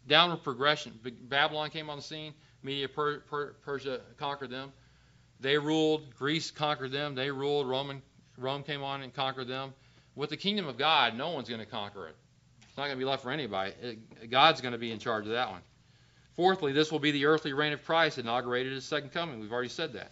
[0.07, 0.99] downward progression.
[1.21, 2.33] Babylon came on the scene,
[2.63, 4.73] Media per, per, Persia conquered them.
[5.39, 8.01] They ruled, Greece conquered them, they ruled, Roman,
[8.37, 9.73] Rome came on and conquered them.
[10.15, 12.15] With the kingdom of God, no one's going to conquer it.
[12.77, 13.73] It's not going to be left for anybody.
[13.81, 15.61] It, God's going to be in charge of that one.
[16.35, 19.39] Fourthly, this will be the earthly reign of Christ inaugurated at his second coming.
[19.39, 20.11] We've already said that.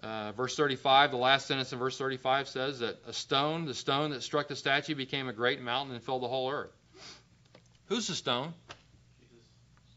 [0.00, 4.10] Uh, verse 35, the last sentence in verse 35 says that a stone, the stone
[4.10, 6.70] that struck the statue, became a great mountain and filled the whole earth.
[7.86, 8.54] Who's the stone?
[9.18, 9.44] Jesus.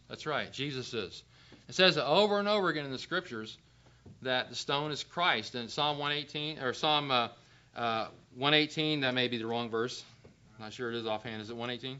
[0.10, 1.22] That's right, Jesus is.
[1.70, 3.56] It says over and over again in the scriptures
[4.24, 5.54] that the stone is Christ.
[5.54, 7.28] In Psalm 118 or Psalm uh,
[7.76, 10.04] uh, 118, that may be the wrong verse.
[10.60, 11.42] Not sure it is offhand.
[11.42, 12.00] Is it 118?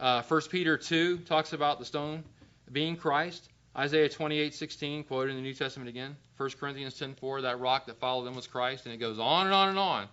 [0.00, 2.24] Uh, 1 Peter 2 talks about the stone
[2.70, 3.48] being Christ.
[3.76, 6.16] Isaiah 28:16 quoted in the New Testament again.
[6.36, 9.54] 1 Corinthians 10:4 that rock that followed them was Christ, and it goes on and
[9.54, 10.08] on and on.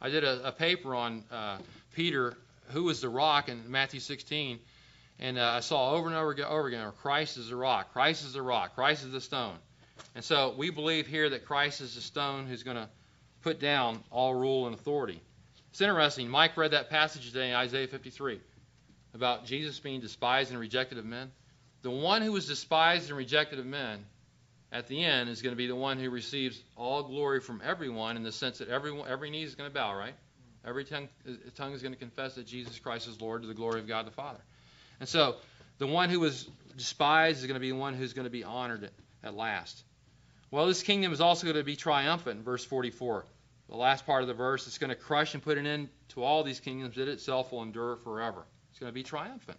[0.00, 1.58] I did a, a paper on uh,
[1.94, 2.36] Peter,
[2.68, 4.58] who was the rock in Matthew 16,
[5.20, 8.24] and uh, I saw over and over again, over again, Christ is the rock, Christ
[8.24, 9.56] is the rock, Christ is the stone.
[10.14, 12.88] And so we believe here that Christ is the stone who's going to
[13.42, 15.20] put down all rule and authority.
[15.78, 16.28] It's interesting.
[16.28, 18.40] Mike read that passage today in Isaiah 53
[19.14, 21.30] about Jesus being despised and rejected of men.
[21.82, 24.04] The one who was despised and rejected of men
[24.72, 28.16] at the end is going to be the one who receives all glory from everyone
[28.16, 30.14] in the sense that everyone, every knee is going to bow, right?
[30.66, 31.08] Every tongue,
[31.54, 34.04] tongue is going to confess that Jesus Christ is Lord to the glory of God
[34.04, 34.40] the Father.
[34.98, 35.36] And so
[35.78, 38.42] the one who was despised is going to be the one who's going to be
[38.42, 38.90] honored
[39.22, 39.80] at, last.
[40.50, 43.24] Well, this kingdom is also going to be triumphant, verse 44
[43.68, 46.22] the last part of the verse, it's going to crush and put an end to
[46.22, 46.96] all these kingdoms.
[46.96, 48.44] It itself will endure forever.
[48.70, 49.58] It's going to be triumphant.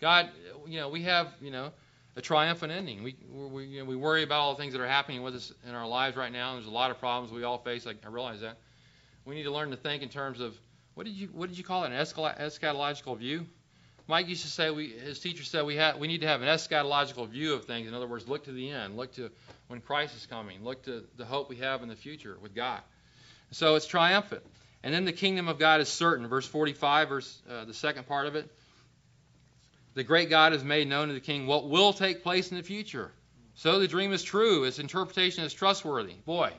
[0.00, 0.28] God,
[0.66, 1.72] you know, we have, you know,
[2.16, 3.02] a triumphant ending.
[3.02, 5.52] We we, you know, we worry about all the things that are happening with us
[5.66, 6.54] in our lives right now.
[6.54, 7.86] There's a lot of problems we all face.
[7.86, 8.58] I, I realize that.
[9.24, 10.58] We need to learn to think in terms of
[10.94, 11.92] what did you what did you call it?
[11.92, 13.46] An eschatological view.
[14.08, 16.48] Mike used to say we his teacher said we have we need to have an
[16.48, 17.86] eschatological view of things.
[17.86, 19.30] In other words, look to the end, look to
[19.68, 22.80] when Christ is coming, look to the hope we have in the future with God.
[23.50, 24.42] So it's triumphant.
[24.82, 26.26] And then the kingdom of God is certain.
[26.28, 28.48] Verse 45, verse uh, the second part of it.
[29.94, 32.62] The great God has made known to the king what will take place in the
[32.62, 33.10] future.
[33.54, 34.64] So the dream is true.
[34.64, 36.14] Its interpretation is trustworthy.
[36.24, 36.52] Boy,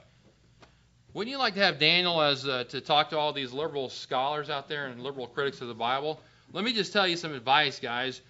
[1.13, 4.49] wouldn't you like to have Daniel as uh, to talk to all these liberal scholars
[4.49, 6.19] out there and liberal critics of the Bible?
[6.51, 8.21] Let me just tell you some advice, guys.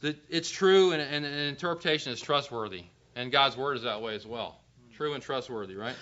[0.00, 2.84] That it's true and, and, and interpretation is trustworthy,
[3.16, 4.60] and God's word is that way as well.
[4.94, 5.94] True and trustworthy, right?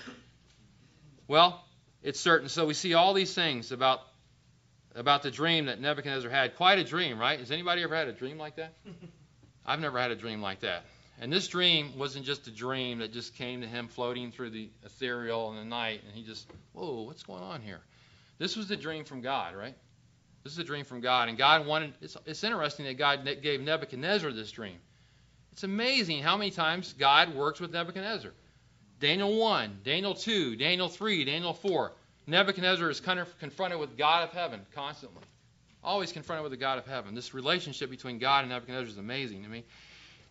[1.28, 1.64] Well,
[2.02, 2.48] it's certain.
[2.48, 4.00] So we see all these things about
[4.94, 6.56] about the dream that Nebuchadnezzar had.
[6.56, 7.38] Quite a dream, right?
[7.38, 8.74] Has anybody ever had a dream like that?
[9.66, 10.84] I've never had a dream like that.
[11.20, 14.70] And this dream wasn't just a dream that just came to him floating through the
[14.84, 17.80] ethereal in the night, and he just, whoa, what's going on here?
[18.38, 19.74] This was the dream from God, right?
[20.44, 21.92] This is a dream from God, and God wanted.
[22.00, 24.78] It's, it's interesting that God gave Nebuchadnezzar this dream.
[25.52, 28.32] It's amazing how many times God works with Nebuchadnezzar.
[29.00, 31.92] Daniel 1, Daniel 2, Daniel 3, Daniel 4.
[32.26, 35.22] Nebuchadnezzar is kind of confronted with God of heaven constantly.
[35.82, 37.14] Always confronted with the God of heaven.
[37.14, 39.64] This relationship between God and Nebuchadnezzar is amazing to me.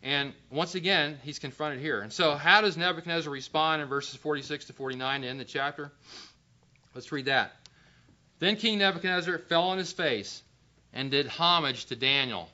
[0.04, 2.02] And once again, he's confronted here.
[2.02, 5.92] And so, how does Nebuchadnezzar respond in verses 46 to 49 to end the chapter?
[6.94, 7.52] Let's read that.
[8.38, 10.42] Then King Nebuchadnezzar fell on his face
[10.94, 12.50] and did homage to Daniel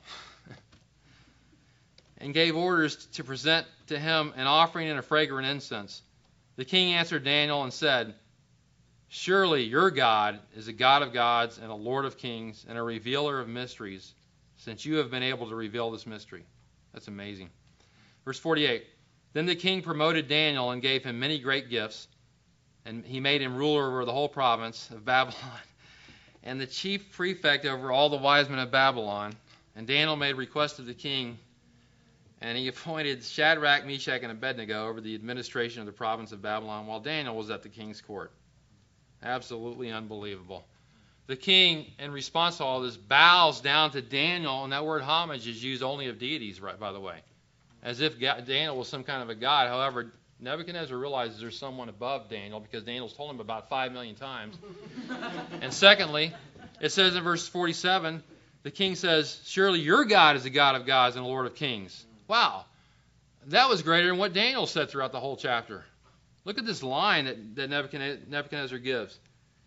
[2.26, 6.02] and gave orders to present to him an offering and a fragrant incense.
[6.56, 8.16] The king answered Daniel and said,
[9.10, 12.82] Surely your God is a God of gods and a Lord of kings and a
[12.82, 14.16] revealer of mysteries,
[14.58, 16.44] since you have been able to reveal this mystery.
[16.94, 17.52] That's amazing.
[18.26, 18.88] Verse 48
[19.34, 22.08] Then the king promoted Daniel and gave him many great gifts,
[22.86, 25.60] and he made him ruler over the whole province of Babylon
[26.44, 29.36] and the chief prefect over all the wise men of Babylon.
[29.76, 31.38] And Daniel made request of the king,
[32.46, 36.86] and he appointed Shadrach, Meshach, and Abednego over the administration of the province of Babylon,
[36.86, 38.32] while Daniel was at the king's court.
[39.24, 40.64] Absolutely unbelievable.
[41.26, 45.48] The king, in response to all this, bows down to Daniel, and that word homage
[45.48, 46.80] is used only of deities, right?
[46.80, 47.18] By the way,
[47.82, 49.68] as if Daniel was some kind of a god.
[49.68, 54.56] However, Nebuchadnezzar realizes there's someone above Daniel because Daniel's told him about five million times.
[55.62, 56.32] and secondly,
[56.80, 58.22] it says in verse 47,
[58.62, 61.56] the king says, Surely your God is the God of gods and the Lord of
[61.56, 62.06] kings.
[62.28, 62.66] Wow.
[63.48, 65.84] That was greater than what Daniel said throughout the whole chapter.
[66.46, 67.70] Look at this line that, that
[68.30, 69.20] Nebuchadnezzar gives.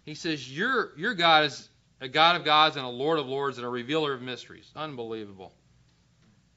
[0.05, 1.69] He says, your, your God is
[2.01, 4.71] a God of gods and a Lord of lords and a revealer of mysteries.
[4.77, 5.53] Unbelievable.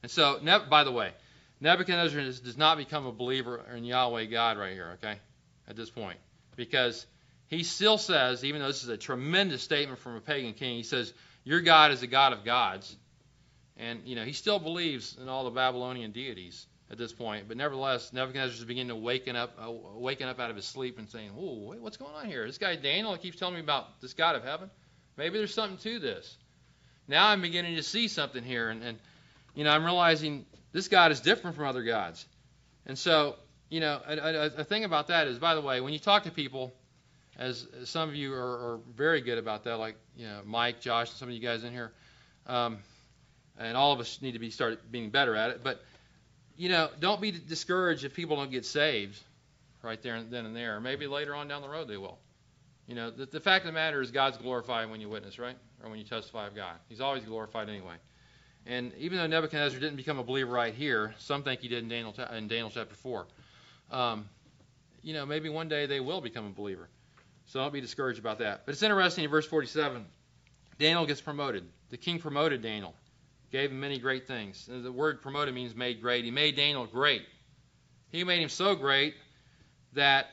[0.02, 1.12] And so, by the way,
[1.60, 5.18] Nebuchadnezzar does not become a believer in Yahweh God right here, okay,
[5.68, 6.18] at this point.
[6.56, 7.06] Because
[7.48, 10.82] he still says, even though this is a tremendous statement from a pagan king, he
[10.82, 11.12] says,
[11.44, 12.96] Your God is a God of gods.
[13.76, 17.48] And, you know, he still believes in all the Babylonian deities at this point.
[17.48, 20.98] But nevertheless, Nebuchadnezzar is beginning to waken up, uh, waking up out of his sleep
[20.98, 22.46] and saying, Whoa, wait, what's going on here?
[22.46, 24.70] This guy Daniel keeps telling me about this God of heaven.
[25.16, 26.36] Maybe there's something to this.
[27.08, 28.68] Now I'm beginning to see something here.
[28.68, 28.98] And, and
[29.54, 32.26] you know, I'm realizing this God is different from other gods.
[32.86, 33.36] And so,
[33.70, 36.24] you know, a, a, a thing about that is, by the way, when you talk
[36.24, 36.72] to people,
[37.38, 41.10] as, some of you are, are, very good about that, like you know Mike, Josh,
[41.10, 41.92] some of you guys in here,
[42.46, 42.78] um,
[43.58, 45.60] and all of us need to be start being better at it.
[45.62, 45.82] But
[46.56, 49.18] you know, don't be discouraged if people don't get saved
[49.82, 50.80] right there and then and there.
[50.80, 52.18] Maybe later on down the road they will.
[52.86, 55.56] You know, the, the fact of the matter is God's glorified when you witness, right,
[55.82, 56.74] or when you testify of God.
[56.88, 57.94] He's always glorified anyway.
[58.66, 61.88] And even though Nebuchadnezzar didn't become a believer right here, some think he did in
[61.88, 63.26] Daniel, in Daniel chapter 4.
[63.90, 64.28] Um,
[65.02, 66.88] you know, maybe one day they will become a believer.
[67.46, 68.64] So don't be discouraged about that.
[68.64, 70.04] But it's interesting in verse 47,
[70.78, 71.64] Daniel gets promoted.
[71.90, 72.94] The king promoted Daniel,
[73.52, 74.66] gave him many great things.
[74.66, 76.24] The word promoted means made great.
[76.24, 77.22] He made Daniel great.
[78.10, 79.14] He made him so great
[79.92, 80.26] that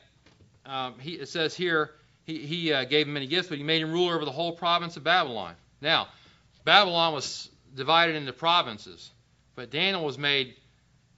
[0.64, 1.90] um, he, it says here,
[2.24, 4.52] he, he uh, gave him many gifts, but he made him ruler over the whole
[4.52, 5.54] province of Babylon.
[5.80, 6.08] Now,
[6.64, 9.10] Babylon was divided into provinces.
[9.54, 10.54] But Daniel was made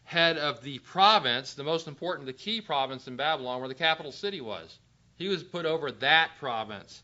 [0.04, 4.10] head of the province, the most important, the key province in Babylon, where the capital
[4.10, 4.76] city was.
[5.16, 7.02] He was put over that province.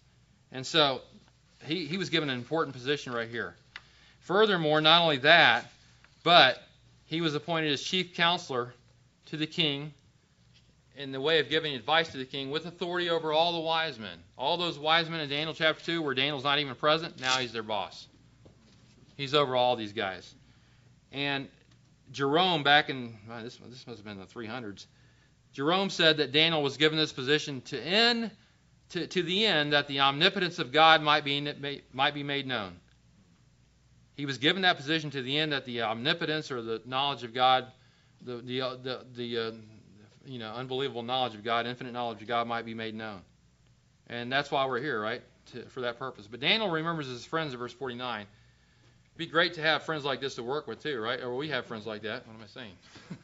[0.50, 1.02] And so
[1.64, 3.54] he, he was given an important position right here.
[4.28, 5.70] Furthermore, not only that,
[6.22, 6.62] but
[7.06, 8.74] he was appointed as chief counselor
[9.24, 9.94] to the king
[10.96, 13.98] in the way of giving advice to the king with authority over all the wise
[13.98, 14.18] men.
[14.36, 17.52] All those wise men in Daniel chapter 2, where Daniel's not even present, now he's
[17.52, 18.06] their boss.
[19.16, 20.34] He's over all these guys.
[21.10, 21.48] And
[22.12, 24.84] Jerome, back in this, this must have been the 300s,
[25.54, 28.30] Jerome said that Daniel was given this position to end
[28.90, 32.78] to, to the end that the omnipotence of God might be might be made known.
[34.18, 37.32] He was given that position to the end that the omnipotence or the knowledge of
[37.32, 37.68] God,
[38.20, 39.52] the the uh, the, the uh,
[40.26, 43.20] you know unbelievable knowledge of God, infinite knowledge of God might be made known.
[44.08, 45.22] And that's why we're here, right?
[45.52, 46.26] To, for that purpose.
[46.26, 48.28] But Daniel remembers his friends in verse 49 It'd
[49.16, 51.22] be great to have friends like this to work with too, right?
[51.22, 52.26] Or we have friends like that.
[52.26, 52.72] What am I saying?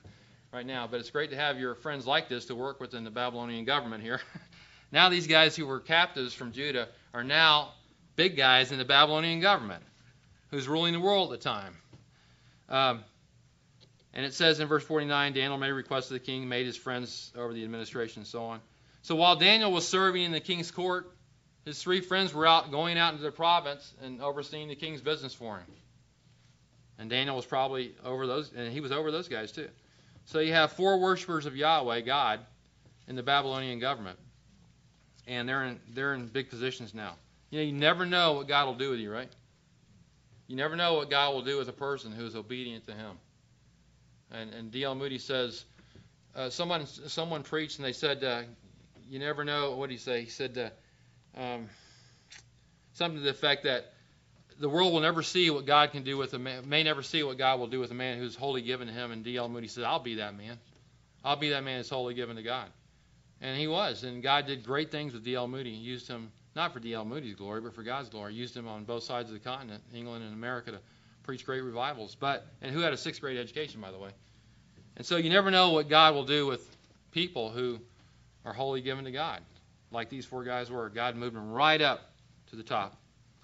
[0.53, 3.03] right now, but it's great to have your friends like this to work with in
[3.03, 4.21] the Babylonian government here.
[4.93, 7.73] now these guys who were captives from Judah are now
[8.15, 9.83] big guys in the Babylonian government,
[10.55, 11.77] who's ruling the world at the time.
[12.69, 13.05] Um,
[14.13, 16.77] and it says in verse 49, Daniel made a request to the king, made his
[16.77, 18.61] friends over the administration, and so on.
[19.03, 21.11] So while Daniel was serving in the king's court,
[21.65, 25.35] his three friends were out going out into the province and overseeing the king's business
[25.35, 25.67] for him.
[26.99, 29.69] And Daniel was probably over those, and he was over those guys too.
[30.27, 32.41] So you have four worshippers of Yahweh, God,
[33.09, 34.19] in the Babylonian government,
[35.27, 37.17] and they're in they're in big positions now.
[37.51, 39.29] You know, you never know what God will do with you, right?
[40.47, 43.17] You never know what God will do with a person who is obedient to Him.
[44.31, 44.95] And and D.L.
[44.95, 45.65] Moody says,
[46.35, 48.43] uh, someone someone preached and they said, uh,
[49.09, 49.77] you never know.
[49.77, 50.23] What he say?
[50.23, 50.73] He said
[51.37, 51.69] uh, um,
[52.95, 53.93] something to the effect that
[54.59, 57.23] the world will never see what God can do with a man, may never see
[57.23, 59.11] what God will do with a man who's wholly given to him.
[59.11, 59.49] And D.L.
[59.49, 60.59] Moody says, I'll be that man.
[61.25, 62.69] I'll be that man who's wholly given to God.
[63.41, 64.05] And he was.
[64.05, 65.49] And God did great things with D.L.
[65.49, 65.75] Moody.
[65.75, 67.05] He used him not for D.L.
[67.05, 68.35] Moody's glory, but for God's glory.
[68.35, 70.81] Used him on both sides of the continent, England and America, to
[71.23, 72.15] preach great revivals.
[72.15, 74.11] But and who had a sixth grade education, by the way.
[74.97, 76.77] And so you never know what God will do with
[77.11, 77.81] people who
[78.45, 79.41] are wholly given to God
[79.91, 80.89] like these four guys were.
[80.89, 82.13] God moved them right up
[82.51, 83.01] to the top.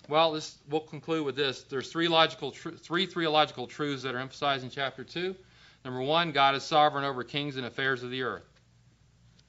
[0.09, 1.63] Well, this we'll conclude with this.
[1.63, 5.37] There's three logical, tr- three theological truths that are emphasized in chapter two.
[5.85, 8.50] Number one, God is sovereign over kings and affairs of the earth.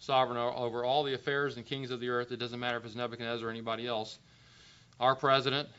[0.02, 2.32] Sovereign over all the affairs and kings of the earth.
[2.32, 4.18] It doesn't matter if it's Nebuchadnezzar or anybody else.
[5.00, 5.70] Our president,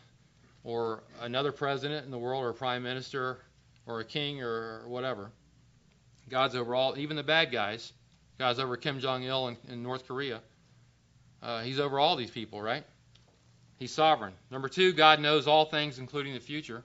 [0.63, 3.39] or another president in the world, or a prime minister,
[3.85, 5.33] or a king, or whatever.
[6.31, 7.93] God's over all, even the bad guys.
[8.39, 10.41] God's over Kim Jong Il in, in North Korea.
[11.43, 12.85] Uh, he's over all these people, right?
[13.81, 14.35] He's sovereign.
[14.53, 16.85] Number two, God knows all things, including the future.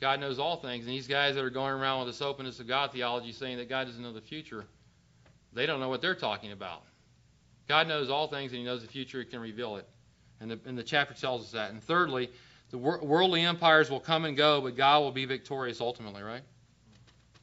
[0.00, 2.66] God knows all things, and these guys that are going around with this openness of
[2.66, 4.64] God theology saying that God doesn't know the future,
[5.52, 6.82] they don't know what they're talking about.
[7.68, 9.20] God knows all things, and He knows the future.
[9.20, 9.88] He can reveal it.
[10.40, 11.70] And the, and the chapter tells us that.
[11.70, 12.30] And thirdly,
[12.70, 16.42] the wor- worldly empires will come and go, but God will be victorious ultimately, right?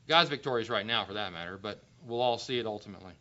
[0.08, 3.14] God's victorious right now, for that matter, but we'll all see it ultimately.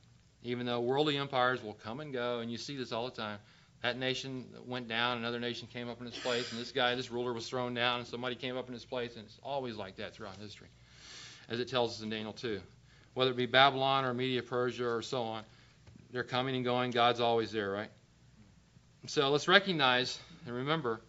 [0.43, 3.39] Even though worldly empires will come and go, and you see this all the time.
[3.82, 7.11] That nation went down, another nation came up in its place, and this guy, this
[7.11, 9.97] ruler, was thrown down, and somebody came up in his place, and it's always like
[9.97, 10.68] that throughout history,
[11.49, 12.61] as it tells us in Daniel 2.
[13.17, 15.43] Whether it be Babylon or Media Persia or so on,
[16.12, 16.91] they're coming and going.
[16.91, 17.89] God's always there, right?
[19.07, 21.01] So let's recognize and remember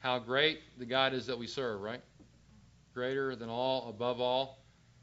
[0.00, 2.00] how great the God is that we serve, right?
[2.94, 4.58] Greater than all, above all,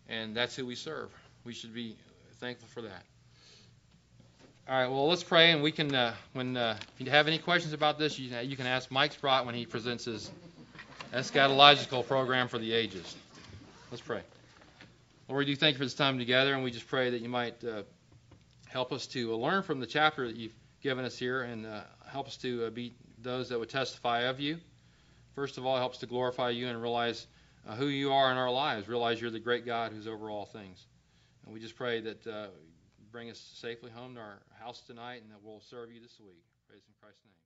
[0.09, 1.11] and that's who we serve.
[1.45, 1.95] We should be
[2.41, 3.05] thankful for that.
[4.67, 7.37] All right, well, let's pray, and we can, uh, when uh, if you have any
[7.37, 10.29] questions about this, you, you can ask Mike Sprott when he presents his
[11.13, 13.15] eschatological program for the ages.
[13.91, 14.23] Let's pray.
[15.29, 17.29] Lord, we do thank you for this time together, and we just pray that you
[17.29, 17.83] might uh,
[18.67, 22.27] help us to learn from the chapter that you've given us here and uh, help
[22.27, 24.57] us to uh, be those that would testify of you.
[25.33, 27.25] First of all, help us to glorify you and realize
[27.65, 30.45] uh, who you are in our lives, realize you're the great God who's over all
[30.45, 30.85] things.
[31.45, 32.47] And we just pray that uh,
[33.09, 36.43] bring us safely home to our house tonight and that we'll serve you this week.
[36.67, 37.42] Praise in Christ's name.